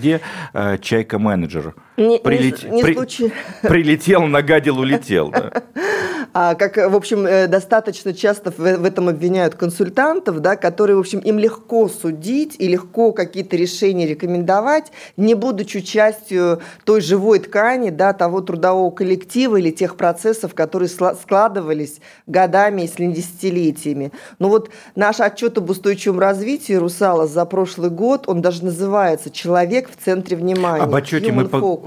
э, 0.52 0.78
чайка-менеджер. 0.78 1.74
Не, 1.96 2.18
Прилет... 2.18 2.62
не, 2.64 2.70
не 2.70 2.82
При... 2.82 3.32
Прилетел, 3.62 4.26
нагадил, 4.26 4.78
улетел. 4.78 5.30
Да. 5.30 5.50
А, 6.38 6.54
как, 6.54 6.76
в 6.76 6.94
общем, 6.94 7.26
э, 7.26 7.46
достаточно 7.46 8.12
часто 8.12 8.50
в, 8.50 8.58
в 8.58 8.84
этом 8.84 9.08
обвиняют 9.08 9.54
консультантов, 9.54 10.40
да, 10.40 10.56
которые, 10.56 10.96
в 10.96 11.00
общем, 11.00 11.20
им 11.20 11.38
легко 11.38 11.88
судить 11.88 12.56
и 12.58 12.68
легко 12.68 13.12
какие-то 13.12 13.56
решения 13.56 14.06
рекомендовать, 14.06 14.92
не 15.16 15.32
будучи 15.32 15.80
частью 15.80 16.60
той 16.84 17.00
живой 17.00 17.38
ткани, 17.38 17.88
да, 17.88 18.12
того 18.12 18.42
трудового 18.42 18.90
коллектива 18.90 19.56
или 19.56 19.70
тех 19.70 19.96
процессов, 19.96 20.52
которые 20.52 20.90
складывались 20.90 22.00
годами, 22.26 22.82
если 22.82 23.04
не 23.04 23.14
десятилетиями. 23.14 24.12
Но 24.38 24.50
вот 24.50 24.68
наш 24.94 25.20
отчет 25.20 25.56
об 25.56 25.70
устойчивом 25.70 26.18
развитии 26.18 26.74
Русала 26.74 27.26
за 27.26 27.46
прошлый 27.46 27.88
год, 27.88 28.24
он 28.28 28.42
даже 28.42 28.62
называется 28.62 29.30
«Человек 29.30 29.88
в 29.88 30.04
центре 30.04 30.36
внимания». 30.36 30.84
Об 30.84 30.94
отчете 30.94 31.32
мы, 31.32 31.46
по... 31.46 31.80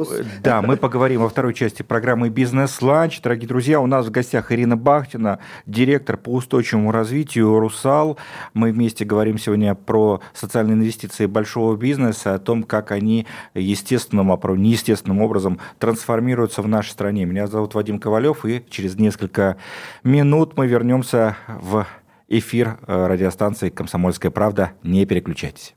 да, 0.44 0.64
мы 0.64 0.76
поговорим 0.76 1.22
во 1.22 1.30
второй 1.30 1.54
части 1.54 1.84
программы 1.84 2.30
«Бизнес-ланч». 2.30 3.22
Дорогие 3.22 3.48
друзья, 3.48 3.80
у 3.80 3.86
нас 3.86 4.08
в 4.08 4.10
гостях 4.40 4.52
Ирина 4.52 4.78
Бахтина, 4.78 5.40
директор 5.66 6.18
по 6.18 6.30
устойчивому 6.30 6.92
развитию 6.92 7.60
«Русал». 7.60 8.18
Мы 8.54 8.72
вместе 8.72 9.06
говорим 9.06 9.38
сегодня 9.38 9.76
про 9.76 10.22
социальные 10.34 10.76
инвестиции 10.76 11.26
большого 11.26 11.76
бизнеса, 11.76 12.36
о 12.36 12.40
том, 12.40 12.64
как 12.64 12.92
они 12.92 13.26
естественным, 13.54 14.32
а 14.32 14.38
про 14.38 14.56
неестественным 14.56 15.22
образом 15.22 15.60
трансформируются 15.78 16.62
в 16.62 16.68
нашей 16.68 16.92
стране. 16.92 17.26
Меня 17.26 17.48
зовут 17.48 17.76
Вадим 17.76 18.00
Ковалев, 18.00 18.46
и 18.46 18.64
через 18.70 18.96
несколько 18.96 19.58
минут 20.04 20.58
мы 20.58 20.68
вернемся 20.68 21.36
в 21.48 21.86
эфир 22.28 22.78
э, 22.88 23.08
радиостанции 23.08 23.70
«Комсомольская 23.70 24.32
правда». 24.32 24.72
Не 24.84 25.06
переключайтесь. 25.06 25.76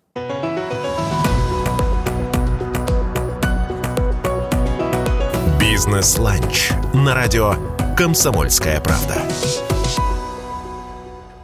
«Бизнес-ланч» 5.58 6.70
на 6.92 7.14
радио 7.14 7.54
«Комсомольская 8.02 8.80
правда». 8.80 9.14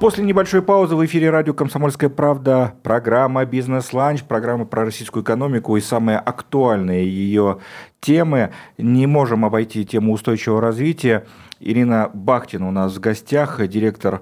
После 0.00 0.24
небольшой 0.24 0.60
паузы 0.60 0.96
в 0.96 1.06
эфире 1.06 1.30
радио 1.30 1.54
«Комсомольская 1.54 2.10
правда» 2.10 2.74
программа 2.82 3.44
«Бизнес-ланч», 3.44 4.24
программа 4.24 4.64
про 4.64 4.84
российскую 4.84 5.22
экономику 5.22 5.76
и 5.76 5.80
самые 5.80 6.18
актуальные 6.18 7.08
ее 7.08 7.58
темы. 8.00 8.50
Не 8.76 9.06
можем 9.06 9.44
обойти 9.44 9.84
тему 9.86 10.12
устойчивого 10.12 10.60
развития. 10.60 11.26
Ирина 11.60 12.10
Бахтина 12.12 12.68
у 12.68 12.70
нас 12.70 12.96
в 12.96 13.00
гостях, 13.00 13.66
директор 13.66 14.20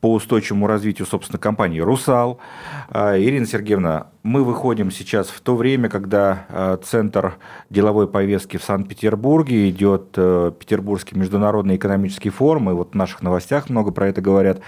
по 0.00 0.12
устойчивому 0.12 0.66
развитию, 0.66 1.06
собственно, 1.06 1.38
компании 1.38 1.80
«Русал». 1.80 2.38
А, 2.88 3.18
Ирина 3.18 3.46
Сергеевна, 3.46 4.08
мы 4.22 4.44
выходим 4.44 4.90
сейчас 4.90 5.28
в 5.28 5.40
то 5.40 5.56
время, 5.56 5.88
когда 5.88 6.46
а, 6.48 6.76
центр 6.76 7.38
деловой 7.70 8.08
повестки 8.08 8.56
в 8.56 8.64
Санкт-Петербурге 8.64 9.68
идет 9.70 10.14
э, 10.16 10.52
Петербургский 10.58 11.16
международный 11.18 11.76
экономический 11.76 12.30
форум, 12.30 12.70
и 12.70 12.72
вот 12.72 12.92
в 12.92 12.94
наших 12.94 13.22
новостях 13.22 13.68
много 13.68 13.90
про 13.90 14.08
это 14.08 14.20
говорят. 14.20 14.60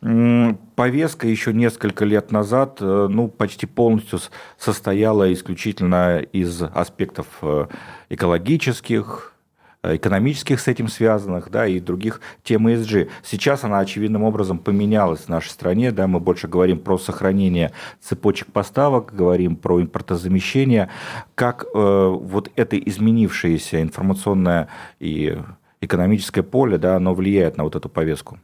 Повестка 0.00 1.28
еще 1.28 1.52
несколько 1.52 2.04
лет 2.04 2.32
назад 2.32 2.78
э, 2.80 3.08
ну, 3.10 3.28
почти 3.28 3.66
полностью 3.66 4.20
состояла 4.58 5.32
исключительно 5.32 6.18
из 6.18 6.62
аспектов 6.62 7.26
э, 7.42 7.66
экологических, 8.10 9.35
экономических 9.94 10.60
с 10.60 10.68
этим 10.68 10.88
связанных, 10.88 11.50
да, 11.50 11.66
и 11.66 11.80
других 11.80 12.20
тем 12.42 12.68
ESG. 12.68 13.08
Сейчас 13.22 13.64
она 13.64 13.78
очевидным 13.78 14.22
образом 14.22 14.58
поменялась 14.58 15.20
в 15.20 15.28
нашей 15.28 15.50
стране, 15.50 15.92
да, 15.92 16.06
мы 16.06 16.20
больше 16.20 16.48
говорим 16.48 16.78
про 16.78 16.98
сохранение 16.98 17.72
цепочек 18.00 18.52
поставок, 18.52 19.14
говорим 19.14 19.56
про 19.56 19.80
импортозамещение, 19.80 20.88
как 21.34 21.64
э, 21.64 21.68
вот 21.74 22.50
это 22.56 22.78
изменившееся 22.78 23.82
информационное 23.82 24.68
и 24.98 25.38
экономическое 25.80 26.42
поле, 26.42 26.78
да, 26.78 26.96
оно 26.96 27.14
влияет 27.14 27.56
на 27.56 27.64
вот 27.64 27.76
эту 27.76 27.88
повестку. 27.88 28.38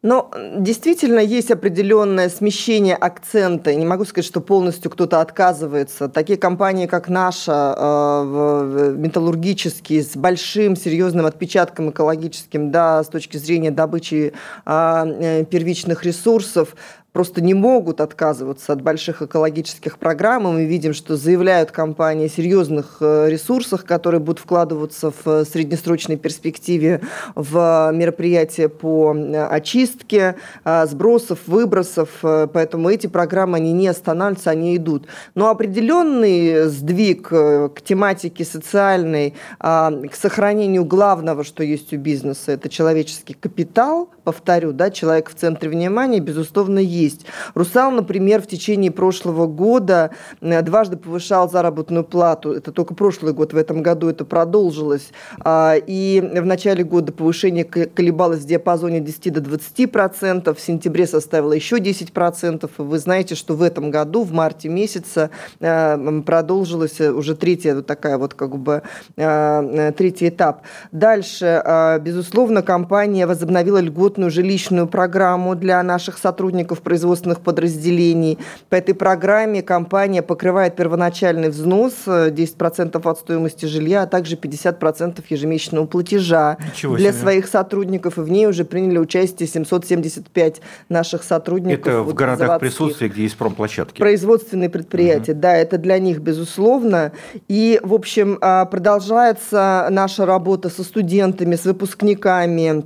Но 0.00 0.30
действительно 0.58 1.18
есть 1.18 1.50
определенное 1.50 2.28
смещение 2.28 2.94
акцента. 2.94 3.74
Не 3.74 3.84
могу 3.84 4.04
сказать, 4.04 4.26
что 4.26 4.40
полностью 4.40 4.92
кто-то 4.92 5.20
отказывается. 5.20 6.08
Такие 6.08 6.38
компании, 6.38 6.86
как 6.86 7.08
наша, 7.08 7.74
э, 7.76 8.94
металлургические, 8.96 10.04
с 10.04 10.16
большим 10.16 10.76
серьезным 10.76 11.26
отпечатком 11.26 11.90
экологическим, 11.90 12.70
да, 12.70 13.02
с 13.02 13.08
точки 13.08 13.38
зрения 13.38 13.72
добычи 13.72 14.34
а, 14.64 15.04
э, 15.04 15.44
первичных 15.44 16.04
ресурсов, 16.04 16.76
просто 17.12 17.40
не 17.40 17.54
могут 17.54 18.00
отказываться 18.00 18.72
от 18.72 18.82
больших 18.82 19.22
экологических 19.22 19.98
программ. 19.98 20.46
И 20.48 20.52
мы 20.52 20.64
видим, 20.66 20.92
что 20.94 21.16
заявляют 21.16 21.70
компании 21.70 22.26
о 22.26 22.28
серьезных 22.28 22.98
э, 23.00 23.28
ресурсах, 23.28 23.84
которые 23.84 24.20
будут 24.20 24.40
вкладываться 24.40 25.10
в 25.10 25.26
э, 25.26 25.44
среднесрочной 25.44 26.16
перспективе 26.16 27.00
в 27.34 27.90
мероприятия 27.92 28.68
по 28.68 29.14
э, 29.14 29.46
очистке 29.46 30.36
сбросов, 30.64 31.40
выбросов. 31.46 32.10
Поэтому 32.20 32.90
эти 32.90 33.06
программы, 33.06 33.56
они 33.56 33.72
не 33.72 33.88
останавливаются, 33.88 34.50
они 34.50 34.76
идут. 34.76 35.06
Но 35.34 35.48
определенный 35.48 36.68
сдвиг 36.68 37.28
к 37.28 37.74
тематике 37.84 38.44
социальной, 38.44 39.34
к 39.58 40.10
сохранению 40.12 40.84
главного, 40.84 41.44
что 41.44 41.62
есть 41.62 41.92
у 41.92 41.96
бизнеса, 41.96 42.52
это 42.52 42.68
человеческий 42.68 43.34
капитал, 43.34 44.10
повторю, 44.28 44.72
да, 44.72 44.90
человек 44.90 45.30
в 45.30 45.34
центре 45.34 45.70
внимания, 45.70 46.20
безусловно, 46.20 46.80
есть. 46.80 47.24
Русал, 47.54 47.90
например, 47.90 48.42
в 48.42 48.46
течение 48.46 48.90
прошлого 48.90 49.46
года 49.46 50.10
э, 50.42 50.60
дважды 50.60 50.98
повышал 50.98 51.48
заработную 51.48 52.04
плату. 52.04 52.52
Это 52.52 52.70
только 52.70 52.92
прошлый 52.92 53.32
год, 53.32 53.54
в 53.54 53.56
этом 53.56 53.82
году 53.82 54.10
это 54.10 54.26
продолжилось. 54.26 55.12
А, 55.40 55.76
и 55.76 56.20
в 56.20 56.44
начале 56.44 56.84
года 56.84 57.10
повышение 57.10 57.64
колебалось 57.64 58.40
в 58.40 58.46
диапазоне 58.46 59.00
10 59.00 59.32
до 59.32 59.40
20 59.40 59.90
процентов, 59.90 60.58
в 60.58 60.60
сентябре 60.60 61.06
составило 61.06 61.54
еще 61.54 61.80
10 61.80 62.12
процентов. 62.12 62.72
Вы 62.76 62.98
знаете, 62.98 63.34
что 63.34 63.54
в 63.54 63.62
этом 63.62 63.90
году, 63.90 64.24
в 64.24 64.32
марте 64.32 64.68
месяца, 64.68 65.30
э, 65.60 66.20
продолжилась 66.26 67.00
уже 67.00 67.34
третья 67.34 67.76
вот 67.76 67.86
такая 67.86 68.18
вот 68.18 68.34
как 68.34 68.58
бы 68.58 68.82
э, 69.16 69.92
третий 69.96 70.28
этап. 70.28 70.64
Дальше, 70.92 71.98
безусловно, 72.02 72.60
компания 72.60 73.26
возобновила 73.26 73.78
льготную 74.18 74.30
жилищную 74.30 74.86
программу 74.88 75.54
для 75.54 75.82
наших 75.82 76.18
сотрудников 76.18 76.80
производственных 76.80 77.40
подразделений. 77.40 78.38
По 78.68 78.74
этой 78.74 78.94
программе 78.94 79.62
компания 79.62 80.22
покрывает 80.22 80.76
первоначальный 80.76 81.48
взнос 81.48 81.92
10% 82.06 83.00
э, 83.04 83.10
от 83.10 83.18
стоимости 83.18 83.66
жилья, 83.66 84.02
а 84.02 84.06
также 84.06 84.36
50% 84.36 85.22
ежемесячного 85.28 85.86
платежа 85.86 86.56
Ничего 86.72 86.96
для 86.96 87.12
себе. 87.12 87.20
своих 87.20 87.46
сотрудников. 87.46 88.18
И 88.18 88.20
в 88.20 88.30
ней 88.30 88.46
уже 88.46 88.64
приняли 88.64 88.98
участие 88.98 89.46
775 89.46 90.60
наших 90.88 91.22
сотрудников. 91.22 91.86
Это 91.86 92.02
в 92.02 92.14
городах 92.14 92.48
заводских. 92.48 92.60
присутствия, 92.60 93.08
где 93.08 93.22
есть 93.22 93.36
промплощадки. 93.36 94.00
Производственные 94.00 94.68
предприятия, 94.68 95.32
угу. 95.32 95.40
да, 95.40 95.56
это 95.56 95.78
для 95.78 95.98
них 95.98 96.18
безусловно. 96.18 97.12
И, 97.48 97.80
в 97.82 97.94
общем, 97.94 98.38
а, 98.40 98.64
продолжается 98.64 99.86
наша 99.90 100.26
работа 100.26 100.70
со 100.70 100.82
студентами, 100.82 101.54
с 101.54 101.64
выпускниками, 101.64 102.82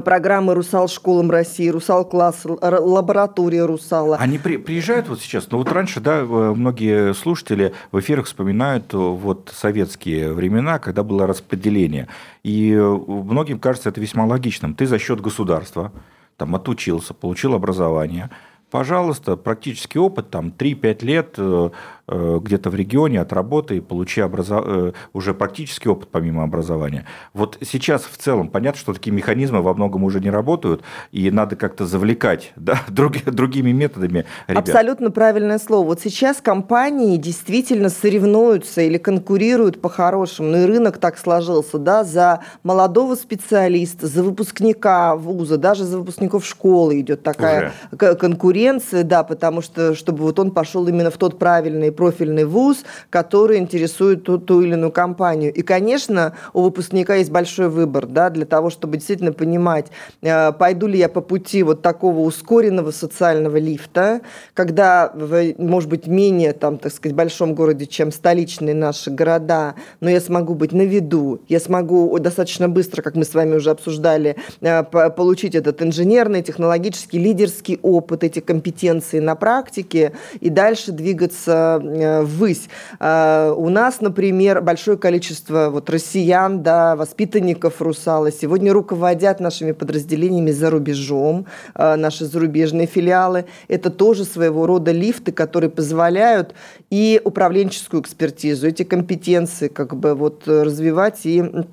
программы 0.00 0.54
«Русал 0.54 0.88
школам 0.88 1.30
России», 1.30 1.68
«Русал 1.68 2.06
класс», 2.06 2.42
лаборатория 2.44 3.66
«Русала». 3.66 4.16
Они 4.16 4.38
при, 4.38 4.56
приезжают 4.56 5.08
вот 5.08 5.20
сейчас? 5.20 5.50
Ну 5.50 5.58
вот 5.58 5.70
раньше, 5.70 6.00
да, 6.00 6.24
многие 6.24 7.12
слушатели 7.12 7.74
в 7.90 8.00
эфирах 8.00 8.26
вспоминают 8.26 8.94
вот 8.94 9.52
советские 9.54 10.32
времена, 10.32 10.78
когда 10.78 11.02
было 11.02 11.26
распределение. 11.26 12.08
И 12.42 12.72
э, 12.72 12.80
многим 12.80 13.58
кажется 13.58 13.90
это 13.90 14.00
весьма 14.00 14.24
логичным. 14.24 14.74
Ты 14.74 14.86
за 14.86 14.98
счет 14.98 15.20
государства 15.20 15.92
там 16.36 16.54
отучился, 16.54 17.12
получил 17.14 17.54
образование, 17.54 18.30
пожалуйста, 18.72 19.36
практический 19.36 19.98
опыт, 19.98 20.30
там 20.30 20.50
3-5 20.58 21.04
лет 21.04 21.34
э, 21.36 21.70
э, 22.08 22.38
где-то 22.42 22.70
в 22.70 22.74
регионе 22.74 23.20
от 23.20 23.30
работы 23.34 23.76
и 23.76 23.80
получи 23.80 24.22
образов... 24.22 24.64
Э, 24.66 24.92
уже 25.12 25.34
практический 25.34 25.90
опыт 25.90 26.08
помимо 26.10 26.42
образования. 26.42 27.04
Вот 27.34 27.58
сейчас 27.60 28.04
в 28.04 28.16
целом 28.16 28.48
понятно, 28.48 28.80
что 28.80 28.94
такие 28.94 29.12
механизмы 29.12 29.60
во 29.60 29.74
многом 29.74 30.04
уже 30.04 30.20
не 30.20 30.30
работают, 30.30 30.82
и 31.10 31.30
надо 31.30 31.54
как-то 31.56 31.84
завлекать 31.84 32.52
да, 32.56 32.80
друг, 32.88 33.22
другими 33.24 33.72
методами 33.72 34.24
ребят. 34.48 34.66
Абсолютно 34.66 35.10
правильное 35.10 35.58
слово. 35.58 35.88
Вот 35.88 36.00
сейчас 36.00 36.40
компании 36.40 37.18
действительно 37.18 37.90
соревнуются 37.90 38.80
или 38.80 38.96
конкурируют 38.96 39.82
по-хорошему, 39.82 40.48
ну 40.48 40.62
и 40.62 40.64
рынок 40.64 40.96
так 40.96 41.18
сложился, 41.18 41.76
да, 41.76 42.04
за 42.04 42.40
молодого 42.62 43.16
специалиста, 43.16 44.06
за 44.06 44.22
выпускника 44.22 45.14
вуза, 45.14 45.58
даже 45.58 45.84
за 45.84 45.98
выпускников 45.98 46.46
школы 46.46 47.00
идет 47.00 47.22
такая 47.22 47.74
уже. 47.92 48.14
конкуренция, 48.14 48.61
да, 49.04 49.22
потому 49.22 49.62
что 49.62 49.94
чтобы 49.94 50.24
вот 50.24 50.38
он 50.38 50.50
пошел 50.50 50.86
именно 50.86 51.10
в 51.10 51.16
тот 51.16 51.38
правильный 51.38 51.92
профильный 51.92 52.44
вуз, 52.44 52.84
который 53.10 53.58
интересует 53.58 54.24
ту, 54.24 54.38
ту 54.38 54.60
или 54.60 54.72
иную 54.74 54.92
компанию. 54.92 55.52
И, 55.52 55.62
конечно, 55.62 56.34
у 56.52 56.62
выпускника 56.62 57.14
есть 57.14 57.30
большой 57.30 57.68
выбор, 57.68 58.06
да, 58.06 58.30
для 58.30 58.46
того, 58.46 58.70
чтобы 58.70 58.96
действительно 58.96 59.32
понимать, 59.32 59.86
э, 60.22 60.52
пойду 60.52 60.86
ли 60.86 60.98
я 60.98 61.08
по 61.08 61.20
пути 61.20 61.62
вот 61.62 61.82
такого 61.82 62.20
ускоренного 62.20 62.90
социального 62.90 63.56
лифта, 63.56 64.20
когда, 64.54 65.12
в, 65.14 65.54
может 65.58 65.88
быть, 65.88 66.06
менее, 66.06 66.52
там, 66.52 66.78
так 66.78 66.92
сказать, 66.92 67.14
большом 67.14 67.54
городе, 67.54 67.86
чем 67.86 68.12
столичные 68.12 68.74
наши 68.74 69.10
города, 69.10 69.74
но 70.00 70.10
я 70.10 70.20
смогу 70.20 70.54
быть 70.54 70.72
на 70.72 70.82
виду, 70.82 71.40
я 71.48 71.60
смогу 71.60 72.18
достаточно 72.18 72.68
быстро, 72.68 73.02
как 73.02 73.14
мы 73.14 73.24
с 73.24 73.34
вами 73.34 73.56
уже 73.56 73.70
обсуждали, 73.70 74.36
э, 74.60 74.82
получить 74.82 75.54
этот 75.54 75.82
инженерный, 75.82 76.42
технологический, 76.42 77.18
лидерский 77.18 77.78
опыт, 77.82 78.24
эти 78.24 78.40
компетенции 78.52 79.18
на 79.18 79.34
практике 79.34 80.12
и 80.40 80.50
дальше 80.50 80.92
двигаться 80.92 81.80
э, 81.82 82.22
ввысь. 82.22 82.68
Э, 83.00 83.54
у 83.56 83.68
нас, 83.70 84.00
например, 84.00 84.60
большое 84.60 84.98
количество 84.98 85.70
вот 85.70 85.88
россиян, 85.88 86.62
да, 86.62 86.96
воспитанников 86.96 87.80
Русала 87.80 88.30
сегодня 88.30 88.72
руководят 88.72 89.40
нашими 89.40 89.72
подразделениями 89.72 90.50
за 90.50 90.70
рубежом, 90.70 91.46
наши 91.74 92.26
зарубежные 92.26 92.86
филиалы. 92.86 93.46
Это 93.68 93.90
тоже 93.90 94.24
своего 94.24 94.66
рода 94.66 94.92
лифты, 94.92 95.32
которые 95.32 95.70
позволяют 95.70 96.54
и 96.90 97.20
управленческую 97.24 98.02
экспертизу, 98.02 98.66
эти 98.66 98.82
компетенции 98.82 99.68
как 99.68 99.96
бы 99.96 100.14
вот 100.14 100.42
развивать 100.46 101.20
и 101.24 101.42
Э, 101.42 101.64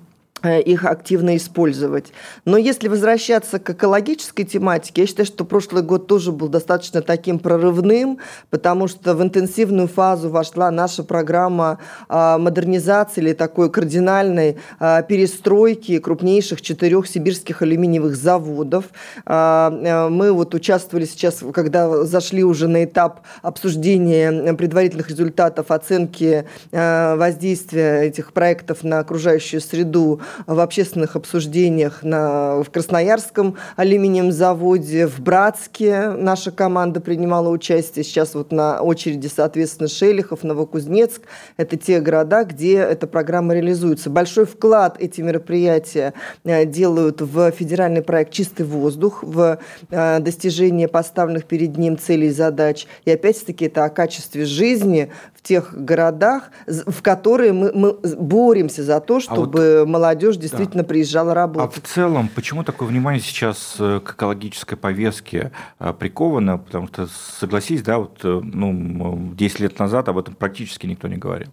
их 0.43 0.85
активно 0.85 1.35
использовать. 1.35 2.13
Но 2.45 2.57
если 2.57 2.87
возвращаться 2.87 3.59
к 3.59 3.69
экологической 3.71 4.43
тематике, 4.43 5.01
я 5.01 5.07
считаю, 5.07 5.25
что 5.25 5.45
прошлый 5.45 5.83
год 5.83 6.07
тоже 6.07 6.31
был 6.31 6.47
достаточно 6.47 7.01
таким 7.01 7.39
прорывным, 7.39 8.19
потому 8.49 8.87
что 8.87 9.15
в 9.15 9.23
интенсивную 9.23 9.87
фазу 9.87 10.29
вошла 10.29 10.71
наша 10.71 11.03
программа 11.03 11.79
а, 12.07 12.37
модернизации 12.37 13.21
или 13.21 13.33
такой 13.33 13.69
кардинальной 13.69 14.57
а, 14.79 15.01
перестройки 15.01 15.99
крупнейших 15.99 16.61
четырех 16.61 17.07
сибирских 17.07 17.61
алюминиевых 17.61 18.15
заводов. 18.15 18.85
А, 19.25 19.71
э, 19.71 20.09
мы 20.09 20.31
вот 20.31 20.53
участвовали 20.53 21.05
сейчас, 21.05 21.43
когда 21.53 22.05
зашли 22.05 22.43
уже 22.43 22.67
на 22.67 22.83
этап 22.85 23.21
обсуждения 23.41 24.53
предварительных 24.53 25.09
результатов 25.09 25.71
оценки 25.71 26.45
воздействия 26.71 28.03
этих 28.03 28.33
проектов 28.33 28.83
на 28.83 28.99
окружающую 28.99 29.61
среду 29.61 30.21
в 30.47 30.59
общественных 30.59 31.15
обсуждениях 31.15 32.03
на, 32.03 32.61
в 32.63 32.69
Красноярском 32.71 33.57
алюминиевом 33.75 34.31
заводе, 34.31 35.07
в 35.07 35.19
Братске 35.19 36.09
наша 36.09 36.51
команда 36.51 37.01
принимала 37.01 37.49
участие. 37.49 38.03
Сейчас 38.03 38.35
вот 38.35 38.51
на 38.51 38.81
очереди, 38.81 39.27
соответственно, 39.33 39.87
Шелихов, 39.87 40.43
Новокузнецк. 40.43 41.21
Это 41.57 41.77
те 41.77 41.99
города, 41.99 42.43
где 42.43 42.77
эта 42.77 43.07
программа 43.07 43.53
реализуется. 43.53 44.09
Большой 44.09 44.45
вклад 44.45 44.97
эти 44.99 45.21
мероприятия 45.21 46.13
э, 46.43 46.65
делают 46.65 47.21
в 47.21 47.51
федеральный 47.51 48.01
проект 48.01 48.31
«Чистый 48.31 48.65
воздух», 48.65 49.23
в 49.23 49.59
э, 49.89 50.19
достижение 50.19 50.87
поставленных 50.87 51.45
перед 51.45 51.77
ним 51.77 51.97
целей 51.97 52.27
и 52.27 52.31
задач. 52.31 52.87
И 53.05 53.11
опять-таки 53.11 53.65
это 53.65 53.85
о 53.85 53.89
качестве 53.89 54.45
жизни 54.45 55.11
в 55.33 55.41
тех 55.41 55.73
городах, 55.73 56.51
в 56.67 57.01
которые 57.01 57.53
мы, 57.53 57.71
мы 57.73 57.93
боремся 57.93 58.83
за 58.83 58.99
то, 58.99 59.19
чтобы 59.19 59.59
а 59.59 59.79
вот, 59.79 59.87
молодежь 59.87 60.18
действительно 60.37 60.83
да. 60.83 60.89
приезжала 60.89 61.33
работать. 61.33 61.77
А 61.77 61.81
в 61.81 61.83
целом, 61.83 62.29
почему 62.33 62.63
такое 62.63 62.87
внимание 62.87 63.21
сейчас 63.21 63.75
э, 63.79 63.99
к 64.03 64.13
экологической 64.13 64.75
повестке 64.75 65.51
э, 65.79 65.93
приковано? 65.93 66.57
Потому 66.57 66.87
что, 66.87 67.07
согласись, 67.39 67.81
да, 67.81 67.99
вот 67.99 68.19
э, 68.23 68.41
ну, 68.43 69.33
10 69.35 69.59
лет 69.59 69.79
назад 69.79 70.09
об 70.09 70.17
этом 70.17 70.35
практически 70.35 70.85
никто 70.85 71.07
не 71.07 71.17
говорил. 71.17 71.49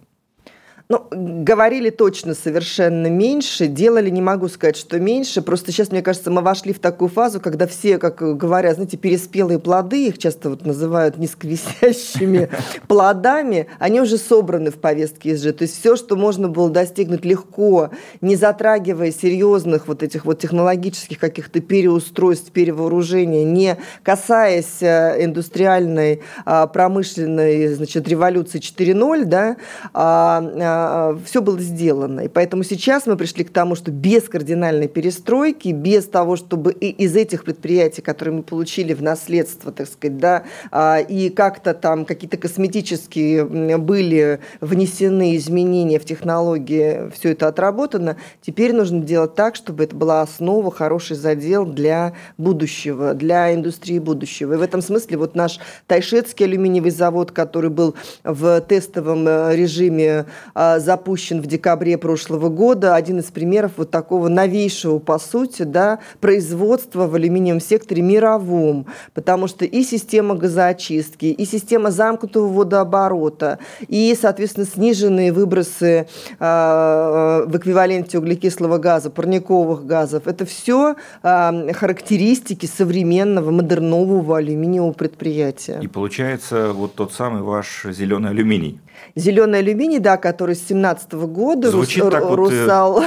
Ну, 0.89 1.05
говорили 1.11 1.89
точно 1.89 2.33
совершенно 2.33 3.07
меньше, 3.07 3.67
делали, 3.67 4.09
не 4.09 4.21
могу 4.21 4.47
сказать, 4.47 4.77
что 4.77 4.97
меньше. 5.01 5.41
Просто 5.41 5.73
сейчас, 5.73 5.91
мне 5.91 6.01
кажется, 6.01 6.31
мы 6.31 6.41
вошли 6.41 6.71
в 6.71 6.79
такую 6.79 7.09
фазу, 7.09 7.41
когда 7.41 7.67
все, 7.67 7.97
как 7.97 8.37
говорят, 8.37 8.75
знаете, 8.75 8.95
переспелые 8.95 9.59
плоды, 9.59 10.07
их 10.07 10.17
часто 10.17 10.49
вот 10.49 10.65
называют 10.65 11.17
низковисящими 11.17 12.49
плодами, 12.87 13.67
они 13.79 13.99
уже 13.99 14.17
собраны 14.17 14.71
в 14.71 14.75
повестке 14.75 15.31
ЕСЖ. 15.31 15.57
То 15.57 15.63
есть 15.63 15.77
все, 15.77 15.97
что 15.97 16.15
можно 16.15 16.47
было 16.47 16.69
достигнуть 16.69 17.25
легко, 17.25 17.89
не 18.21 18.37
затрагивая 18.37 19.11
серьезных 19.11 19.89
вот 19.89 20.03
этих 20.03 20.23
вот 20.23 20.39
технологических 20.39 21.19
каких-то 21.19 21.59
переустройств, 21.59 22.51
перевооружения, 22.51 23.43
не 23.43 23.75
касаясь 24.03 24.81
э, 24.81 25.17
индустриальной, 25.25 26.21
а, 26.45 26.65
промышленной, 26.67 27.67
значит, 27.73 28.07
революции 28.07 28.59
4.0, 28.59 29.25
да, 29.25 29.57
а, 29.93 30.41
а, 30.55 30.76
все 31.25 31.41
было 31.41 31.59
сделано. 31.59 32.21
И 32.21 32.27
поэтому 32.27 32.63
сейчас 32.63 33.05
мы 33.05 33.17
пришли 33.17 33.43
к 33.43 33.51
тому, 33.51 33.75
что 33.75 33.91
без 33.91 34.23
кардинальной 34.23 34.87
перестройки, 34.87 35.69
без 35.69 36.05
того, 36.05 36.35
чтобы 36.35 36.71
из 36.71 37.15
этих 37.15 37.43
предприятий, 37.43 38.01
которые 38.01 38.35
мы 38.35 38.43
получили 38.43 38.93
в 38.93 39.01
наследство, 39.01 39.71
так 39.71 39.87
сказать, 39.87 40.17
да, 40.17 40.43
а, 40.71 40.99
и 40.99 41.29
как-то 41.29 41.73
там 41.73 42.05
какие-то 42.05 42.37
косметические 42.37 43.45
были 43.77 44.39
внесены 44.61 45.35
изменения 45.35 45.99
в 45.99 46.05
технологии, 46.05 47.09
все 47.11 47.31
это 47.31 47.47
отработано, 47.47 48.17
теперь 48.41 48.73
нужно 48.73 49.01
делать 49.01 49.35
так, 49.35 49.55
чтобы 49.55 49.83
это 49.83 49.95
была 49.95 50.21
основа, 50.21 50.71
хороший 50.71 51.15
задел 51.15 51.65
для 51.65 52.13
будущего, 52.37 53.13
для 53.13 53.53
индустрии 53.53 53.99
будущего. 53.99 54.53
И 54.53 54.57
в 54.57 54.61
этом 54.61 54.81
смысле 54.81 55.17
вот 55.17 55.35
наш 55.35 55.59
Тайшетский 55.87 56.45
алюминиевый 56.45 56.91
завод, 56.91 57.31
который 57.31 57.69
был 57.69 57.95
в 58.23 58.61
тестовом 58.61 59.27
э, 59.27 59.55
режиме 59.55 60.25
а, 60.53 60.66
запущен 60.79 61.41
в 61.41 61.47
декабре 61.47 61.97
прошлого 61.97 62.49
года. 62.49 62.95
Один 62.95 63.19
из 63.19 63.25
примеров 63.25 63.73
вот 63.77 63.91
такого 63.91 64.27
новейшего, 64.27 64.99
по 64.99 65.19
сути, 65.19 65.63
да, 65.63 65.99
производства 66.19 67.07
в 67.07 67.15
алюминиевом 67.15 67.61
секторе 67.61 68.01
мировом, 68.01 68.85
потому 69.13 69.47
что 69.47 69.65
и 69.65 69.83
система 69.83 70.35
газоочистки, 70.35 71.25
и 71.25 71.45
система 71.45 71.91
замкнутого 71.91 72.47
водооборота, 72.47 73.59
и, 73.87 74.15
соответственно, 74.19 74.65
сниженные 74.65 75.31
выбросы 75.31 76.07
э, 76.39 77.45
в 77.47 77.57
эквиваленте 77.57 78.17
углекислого 78.17 78.77
газа, 78.77 79.09
парниковых 79.09 79.85
газов, 79.85 80.27
это 80.27 80.45
все 80.45 80.95
э, 81.23 81.73
характеристики 81.73 82.65
современного, 82.65 83.51
модернового 83.51 84.37
алюминиевого 84.37 84.93
предприятия. 84.93 85.79
И 85.81 85.87
получается 85.87 86.73
вот 86.73 86.95
тот 86.95 87.13
самый 87.13 87.41
ваш 87.41 87.85
зеленый 87.85 88.31
алюминий. 88.31 88.79
Зеленый 89.15 89.59
алюминий, 89.59 89.99
да, 89.99 90.17
который 90.17 90.55
с 90.55 90.67
17 90.67 91.13
года 91.13 91.71
Звучит 91.71 92.03
Рус, 92.03 92.11
так 92.11 92.23
вот, 92.23 92.51
э, 92.51 92.61
Русал. 92.63 93.03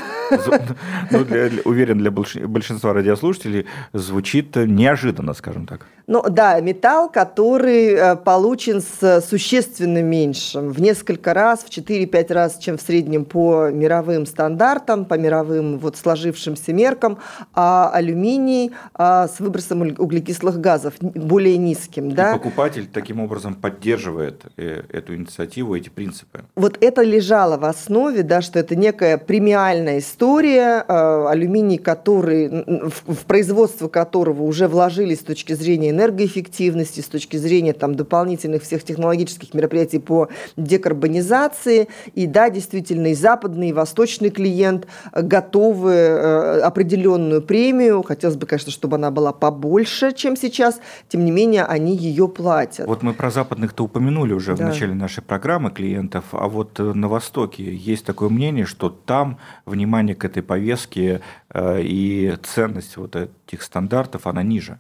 Ну, 1.11 1.25
для, 1.25 1.51
уверен, 1.65 1.99
для 1.99 2.11
большинства 2.11 2.93
радиослушателей 2.93 3.67
звучит 3.93 4.55
неожиданно, 4.55 5.35
скажем 5.35 5.67
так. 5.67 5.87
Ну 6.07 6.25
да, 6.29 6.59
металл, 6.61 7.09
который 7.09 7.95
э, 7.95 8.17
получен 8.17 8.81
с 8.81 9.21
существенно 9.21 10.03
меньшим, 10.03 10.71
в 10.71 10.81
несколько 10.81 11.35
раз, 11.35 11.61
в 11.61 11.69
4-5 11.69 12.33
раз, 12.33 12.59
чем 12.59 12.79
в 12.79 12.83
среднем 12.83 13.25
по 13.25 13.71
мировым 13.71 14.27
стандартам, 14.27 15.05
по 15.05 15.15
мировым 15.15 15.79
вот 15.79 15.97
сложившимся 15.97 16.73
меркам, 16.73 17.19
а 17.55 17.91
алюминий 17.93 18.73
а, 18.95 19.29
с 19.29 19.39
выбросом 19.39 19.83
углекислых 19.83 20.61
газов 20.61 20.95
более 21.01 21.57
низким. 21.59 22.09
И 22.09 22.13
да? 22.13 22.33
покупатель 22.33 22.89
таким 22.89 23.21
образом 23.21 23.55
поддерживает 23.55 24.47
э, 24.57 24.83
эту 24.93 25.15
инициативу, 25.15 25.77
эти 25.81 25.89
принципы? 25.89 26.45
Вот 26.55 26.79
это 26.81 27.03
лежало 27.03 27.57
в 27.57 27.65
основе, 27.65 28.23
да, 28.23 28.41
что 28.43 28.59
это 28.59 28.77
некая 28.77 29.19
премиальная 29.19 29.99
история, 29.99 30.85
э, 30.87 31.27
алюминий, 31.29 31.79
который, 31.79 32.49
в, 32.49 33.15
в 33.15 33.25
производство 33.27 33.89
которого 33.89 34.43
уже 34.43 34.69
вложились 34.69 35.21
с 35.21 35.25
точки 35.25 35.55
зрения 35.55 35.91
энергоэффективности, 35.91 37.01
с 37.01 37.07
точки 37.07 37.37
зрения 37.37 37.73
там, 37.73 37.95
дополнительных 37.95 38.63
всех 38.63 38.85
технологических 38.85 39.55
мероприятий 39.55 39.99
по 39.99 40.29
декарбонизации. 40.57 41.89
И 42.15 42.27
да, 42.27 42.51
действительно, 42.51 43.09
и 43.09 43.15
западный, 43.15 43.71
и 43.71 43.73
восточный 43.73 44.31
клиент 44.31 44.87
готовы 45.13 45.93
э, 45.93 46.61
определенную 46.61 47.43
премию. 47.43 48.03
Хотелось 48.03 48.37
бы, 48.37 48.47
конечно, 48.47 48.71
чтобы 48.71 48.97
она 48.97 49.11
была 49.11 49.33
побольше, 49.33 50.13
чем 50.13 50.37
сейчас. 50.37 50.81
Тем 51.09 51.25
не 51.25 51.31
менее, 51.31 51.65
они 51.65 51.97
ее 51.97 52.29
платят. 52.29 52.87
Вот 52.87 53.03
мы 53.03 53.15
про 53.15 53.31
западных-то 53.31 53.85
упомянули 53.85 54.33
уже 54.33 54.57
да. 54.57 54.65
в 54.65 54.69
начале 54.69 54.95
нашей 54.95 55.23
программы 55.23 55.70
клиентов, 55.71 56.27
а 56.33 56.49
вот 56.49 56.79
э, 56.81 56.93
на 56.93 57.09
Востоке 57.09 57.75
есть 57.75 58.05
такое 58.05 58.29
мнение, 58.29 58.67
что 58.67 58.89
там 58.89 59.39
внимание 59.67 60.15
к 60.15 60.25
этой 60.25 60.43
повестке 60.43 61.21
э, 61.51 61.81
и 61.83 62.37
ценность 62.43 62.97
вот 62.97 63.17
этих 63.17 63.63
стандартов, 63.63 64.27
она 64.27 64.43
ниже. 64.43 64.79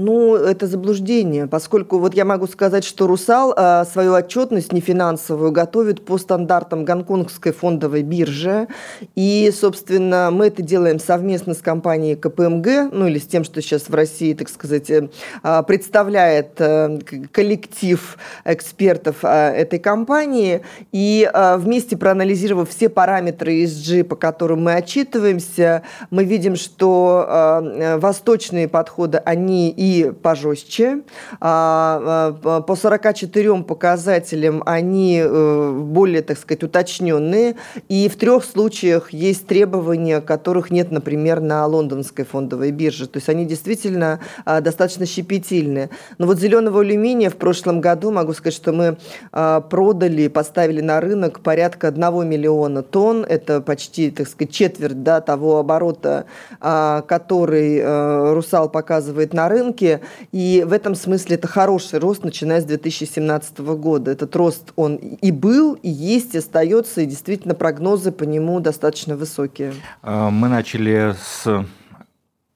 Ну, 0.00 0.34
это 0.34 0.66
заблуждение, 0.66 1.46
поскольку 1.46 1.98
вот 1.98 2.14
я 2.14 2.24
могу 2.24 2.46
сказать, 2.46 2.84
что 2.84 3.06
«Русал» 3.06 3.52
э, 3.54 3.84
свою 3.84 4.14
отчетность 4.14 4.72
нефинансовую 4.72 5.52
готовит 5.52 6.06
по 6.06 6.16
стандартам 6.16 6.86
Гонконгской 6.86 7.52
фондовой 7.52 8.02
биржи. 8.02 8.66
И, 9.14 9.52
собственно, 9.54 10.30
мы 10.32 10.46
это 10.46 10.62
делаем 10.62 10.98
совместно 11.00 11.52
с 11.52 11.58
компанией 11.58 12.16
КПМГ, 12.16 12.90
ну 12.92 13.08
или 13.08 13.18
с 13.18 13.26
тем, 13.26 13.44
что 13.44 13.60
сейчас 13.60 13.90
в 13.90 13.94
России, 13.94 14.32
так 14.32 14.48
сказать, 14.48 14.88
э, 14.88 15.10
а, 15.42 15.62
представляет 15.62 16.58
э, 16.58 16.98
коллектив 17.30 18.16
экспертов 18.46 19.22
этой 19.22 19.78
компании. 19.78 20.62
И 20.92 21.30
вместе 21.58 21.98
проанализировав 21.98 22.70
все 22.70 22.88
параметры 22.88 23.64
ESG, 23.64 24.04
по 24.04 24.16
которым 24.16 24.64
мы 24.64 24.74
отчитываемся, 24.74 25.82
мы 26.08 26.24
видим, 26.24 26.56
что 26.56 27.98
восточные 27.98 28.66
подходы, 28.66 29.18
они 29.18 29.70
и 29.70 29.89
пожестче. 30.22 31.02
А, 31.40 32.34
а, 32.44 32.60
по 32.60 32.76
44 32.76 33.62
показателям 33.62 34.62
они 34.66 35.20
э, 35.22 35.80
более, 35.84 36.22
так 36.22 36.38
сказать, 36.38 36.62
уточненные. 36.62 37.56
И 37.88 38.08
в 38.08 38.16
трех 38.16 38.44
случаях 38.44 39.12
есть 39.12 39.46
требования, 39.46 40.20
которых 40.20 40.70
нет, 40.70 40.90
например, 40.90 41.40
на 41.40 41.66
лондонской 41.66 42.24
фондовой 42.24 42.70
бирже. 42.70 43.06
То 43.06 43.18
есть 43.18 43.28
они 43.28 43.44
действительно 43.46 44.20
а, 44.44 44.60
достаточно 44.60 45.06
щепетильные. 45.06 45.90
Но 46.18 46.26
вот 46.26 46.38
зеленого 46.38 46.80
алюминия 46.80 47.30
в 47.30 47.36
прошлом 47.36 47.80
году, 47.80 48.10
могу 48.10 48.32
сказать, 48.32 48.54
что 48.54 48.72
мы 48.72 48.96
продали, 49.30 50.28
поставили 50.28 50.80
на 50.80 51.00
рынок 51.00 51.40
порядка 51.40 51.88
1 51.88 52.28
миллиона 52.28 52.82
тонн. 52.82 53.24
Это 53.24 53.60
почти, 53.60 54.10
так 54.10 54.28
сказать, 54.28 54.52
четверть 54.52 55.02
да, 55.02 55.20
того 55.20 55.58
оборота, 55.58 56.26
который 56.60 57.78
э, 57.78 58.32
«Русал» 58.32 58.68
показывает 58.68 59.32
на 59.32 59.48
рынке 59.48 59.79
рынке, 59.80 60.00
и 60.32 60.64
в 60.66 60.72
этом 60.72 60.94
смысле 60.94 61.36
это 61.36 61.48
хороший 61.48 61.98
рост, 61.98 62.24
начиная 62.24 62.60
с 62.60 62.64
2017 62.64 63.58
года. 63.58 64.10
Этот 64.10 64.34
рост, 64.36 64.72
он 64.76 64.96
и 64.96 65.30
был, 65.30 65.74
и 65.74 65.88
есть, 65.88 66.34
и 66.34 66.38
остается, 66.38 67.02
и 67.02 67.06
действительно 67.06 67.54
прогнозы 67.54 68.12
по 68.12 68.24
нему 68.24 68.60
достаточно 68.60 69.16
высокие. 69.16 69.74
А, 70.02 70.30
мы 70.30 70.48
начали 70.48 71.14
с 71.20 71.66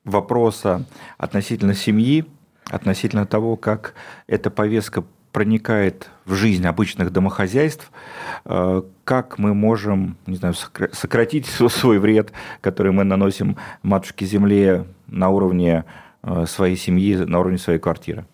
вопроса 0.05 0.85
относительно 1.19 1.75
семьи, 1.75 2.25
относительно 2.71 3.27
того, 3.27 3.57
как 3.57 3.95
эта 4.27 4.51
повестка 4.51 5.05
проникает 5.33 6.11
в 6.27 6.35
жизнь 6.35 6.65
обычных 6.65 7.11
домохозяйств, 7.11 7.91
а, 8.45 8.85
как 9.05 9.39
мы 9.39 9.55
можем, 9.55 10.17
не 10.27 10.37
знаю, 10.37 10.55
сократить 10.93 11.47
свой 11.69 11.99
вред, 11.99 12.33
который 12.61 12.93
мы 12.93 13.05
наносим 13.05 13.57
матушке 13.83 14.27
Земле 14.27 14.85
на 15.09 15.31
уровне 15.31 15.85
своей 16.47 16.77
семьи 16.77 17.17
на 17.17 17.41
уровне 17.41 17.59
своей 17.59 17.79
квартиры. 17.79 18.27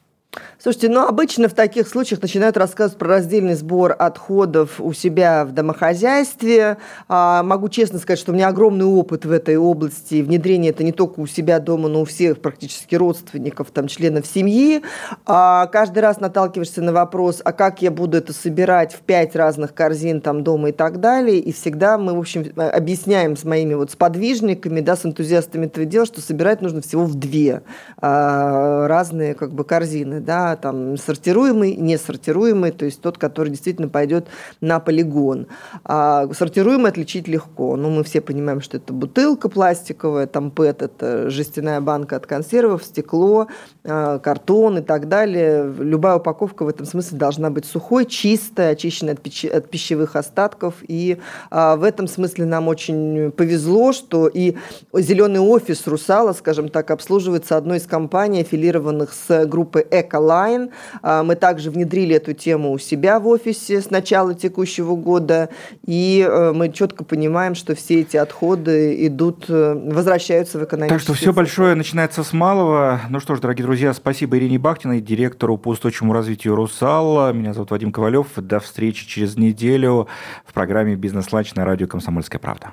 Слушайте, 0.62 0.90
ну 0.90 1.07
обычно 1.07 1.49
в 1.49 1.55
таких 1.55 1.88
случаях 1.88 2.20
начинают 2.20 2.59
рассказывать 2.59 2.99
про 2.99 3.09
раздельный 3.09 3.55
сбор 3.55 3.96
отходов 3.99 4.79
у 4.79 4.92
себя 4.92 5.46
в 5.46 5.53
домохозяйстве. 5.53 6.77
А, 7.09 7.42
могу 7.42 7.70
честно 7.70 7.99
сказать, 7.99 8.18
что 8.18 8.33
у 8.33 8.35
меня 8.35 8.49
огромный 8.49 8.85
опыт 8.85 9.25
в 9.25 9.33
этой 9.33 9.57
области. 9.57 10.20
Внедрение 10.20 10.73
это 10.73 10.85
не 10.85 10.92
только 10.92 11.20
у 11.20 11.27
себя 11.27 11.61
дома, 11.61 11.88
но 11.88 12.03
у 12.03 12.05
всех 12.05 12.42
практически 12.42 12.94
родственников, 12.94 13.70
там, 13.70 13.88
членов 13.88 14.27
семьи. 14.27 14.83
А, 15.25 15.66
каждый 15.68 16.01
раз 16.01 16.20
наталкиваешься 16.20 16.83
на 16.83 16.92
вопрос, 16.92 17.40
а 17.42 17.53
как 17.53 17.81
я 17.81 17.90
буду 17.90 18.18
это 18.18 18.35
собирать 18.35 18.92
в 18.92 18.99
пять 18.99 19.35
разных 19.35 19.73
корзин 19.73 20.20
там 20.20 20.44
дома 20.44 20.68
и 20.68 20.73
так 20.73 21.01
далее. 21.01 21.38
И 21.38 21.55
всегда 21.55 21.96
мы, 21.96 22.14
в 22.14 22.18
общем, 22.18 22.44
объясняем 22.57 23.35
с 23.38 23.44
моими 23.44 23.73
вот 23.73 23.92
сподвижниками, 23.92 24.83
да, 24.83 24.94
с 24.94 25.07
энтузиастами 25.07 25.64
этого 25.64 25.87
дела, 25.87 26.05
что 26.05 26.20
собирать 26.20 26.61
нужно 26.61 26.83
всего 26.83 27.07
в 27.07 27.14
две 27.14 27.62
а, 27.96 28.87
разные 28.88 29.33
как 29.33 29.55
бы 29.55 29.64
корзины, 29.64 30.20
да, 30.20 30.49
там 30.56 30.96
сортируемый, 30.96 31.74
несортируемый, 31.76 32.70
то 32.72 32.84
есть 32.84 33.00
тот, 33.00 33.18
который 33.18 33.50
действительно 33.50 33.88
пойдет 33.88 34.26
на 34.60 34.80
полигон. 34.80 35.46
А 35.84 36.28
сортируемый 36.32 36.90
отличить 36.90 37.28
легко. 37.28 37.76
Ну, 37.76 37.90
мы 37.90 38.04
все 38.04 38.20
понимаем, 38.20 38.60
что 38.60 38.76
это 38.76 38.92
бутылка 38.92 39.48
пластиковая, 39.48 40.26
там 40.26 40.50
ПЭТ– 40.50 40.82
это 40.82 41.30
жестяная 41.30 41.80
банка 41.80 42.16
от 42.16 42.26
консервов, 42.26 42.84
стекло, 42.84 43.48
а, 43.84 44.18
картон 44.18 44.78
и 44.78 44.82
так 44.82 45.08
далее. 45.08 45.72
Любая 45.78 46.16
упаковка 46.16 46.64
в 46.64 46.68
этом 46.68 46.86
смысле 46.86 47.18
должна 47.18 47.50
быть 47.50 47.64
сухой, 47.64 48.06
чистой, 48.06 48.70
очищенной 48.70 49.14
от, 49.14 49.20
пищи, 49.20 49.46
от 49.46 49.70
пищевых 49.70 50.16
остатков. 50.16 50.74
И 50.86 51.18
а, 51.50 51.76
в 51.76 51.84
этом 51.84 52.08
смысле 52.08 52.44
нам 52.44 52.68
очень 52.68 53.30
повезло, 53.32 53.92
что 53.92 54.28
и 54.28 54.56
зеленый 54.92 55.40
офис 55.40 55.86
«Русала», 55.86 56.32
скажем 56.32 56.68
так, 56.68 56.90
обслуживается 56.90 57.56
одной 57.56 57.78
из 57.78 57.86
компаний, 57.86 58.42
аффилированных 58.42 59.12
с 59.12 59.46
группой 59.46 59.86
«Эколайф», 59.90 60.30
онлайн. 60.40 60.70
А, 61.03 61.22
мы 61.22 61.37
также 61.37 61.70
внедрили 61.70 62.16
эту 62.16 62.33
тему 62.33 62.72
у 62.72 62.79
себя 62.79 63.20
в 63.20 63.26
офисе 63.29 63.81
с 63.81 63.90
начала 63.90 64.35
текущего 64.35 64.96
года, 64.96 65.50
и 65.87 66.26
э, 66.29 66.53
мы 66.53 66.70
четко 66.70 67.05
понимаем, 67.05 67.55
что 67.55 67.74
все 67.74 68.00
эти 68.00 68.16
отходы 68.16 69.07
идут, 69.07 69.44
э, 69.48 69.74
возвращаются 69.74 70.59
в 70.59 70.64
экономический 70.64 70.94
Так 70.94 71.03
что 71.03 71.14
все 71.14 71.33
большое 71.33 71.74
начинается 71.74 72.22
с 72.22 72.33
малого. 72.33 73.00
Ну 73.09 73.20
что 73.20 73.35
ж, 73.35 73.40
дорогие 73.40 73.64
друзья, 73.64 73.92
спасибо 73.92 74.37
Ирине 74.37 74.59
Бахтиной, 74.59 75.00
директору 75.00 75.57
по 75.57 75.68
устойчивому 75.68 76.12
развитию 76.12 76.55
«Русал». 76.55 77.33
Меня 77.33 77.53
зовут 77.53 77.70
Вадим 77.70 77.92
Ковалев. 77.92 78.26
До 78.37 78.61
встречи 78.61 79.07
через 79.07 79.37
неделю 79.37 80.09
в 80.44 80.53
программе 80.53 80.96
«Бизнес-ланч» 80.96 81.55
на 81.55 81.64
радио 81.64 81.87
«Комсомольская 81.87 82.40
правда». 82.40 82.72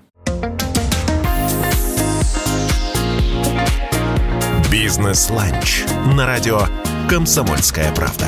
«Бизнес-ланч» 4.71 5.85
на 6.15 6.25
радио 6.25 6.59
«Комсомольская 7.07 7.93
правда». 7.93 8.25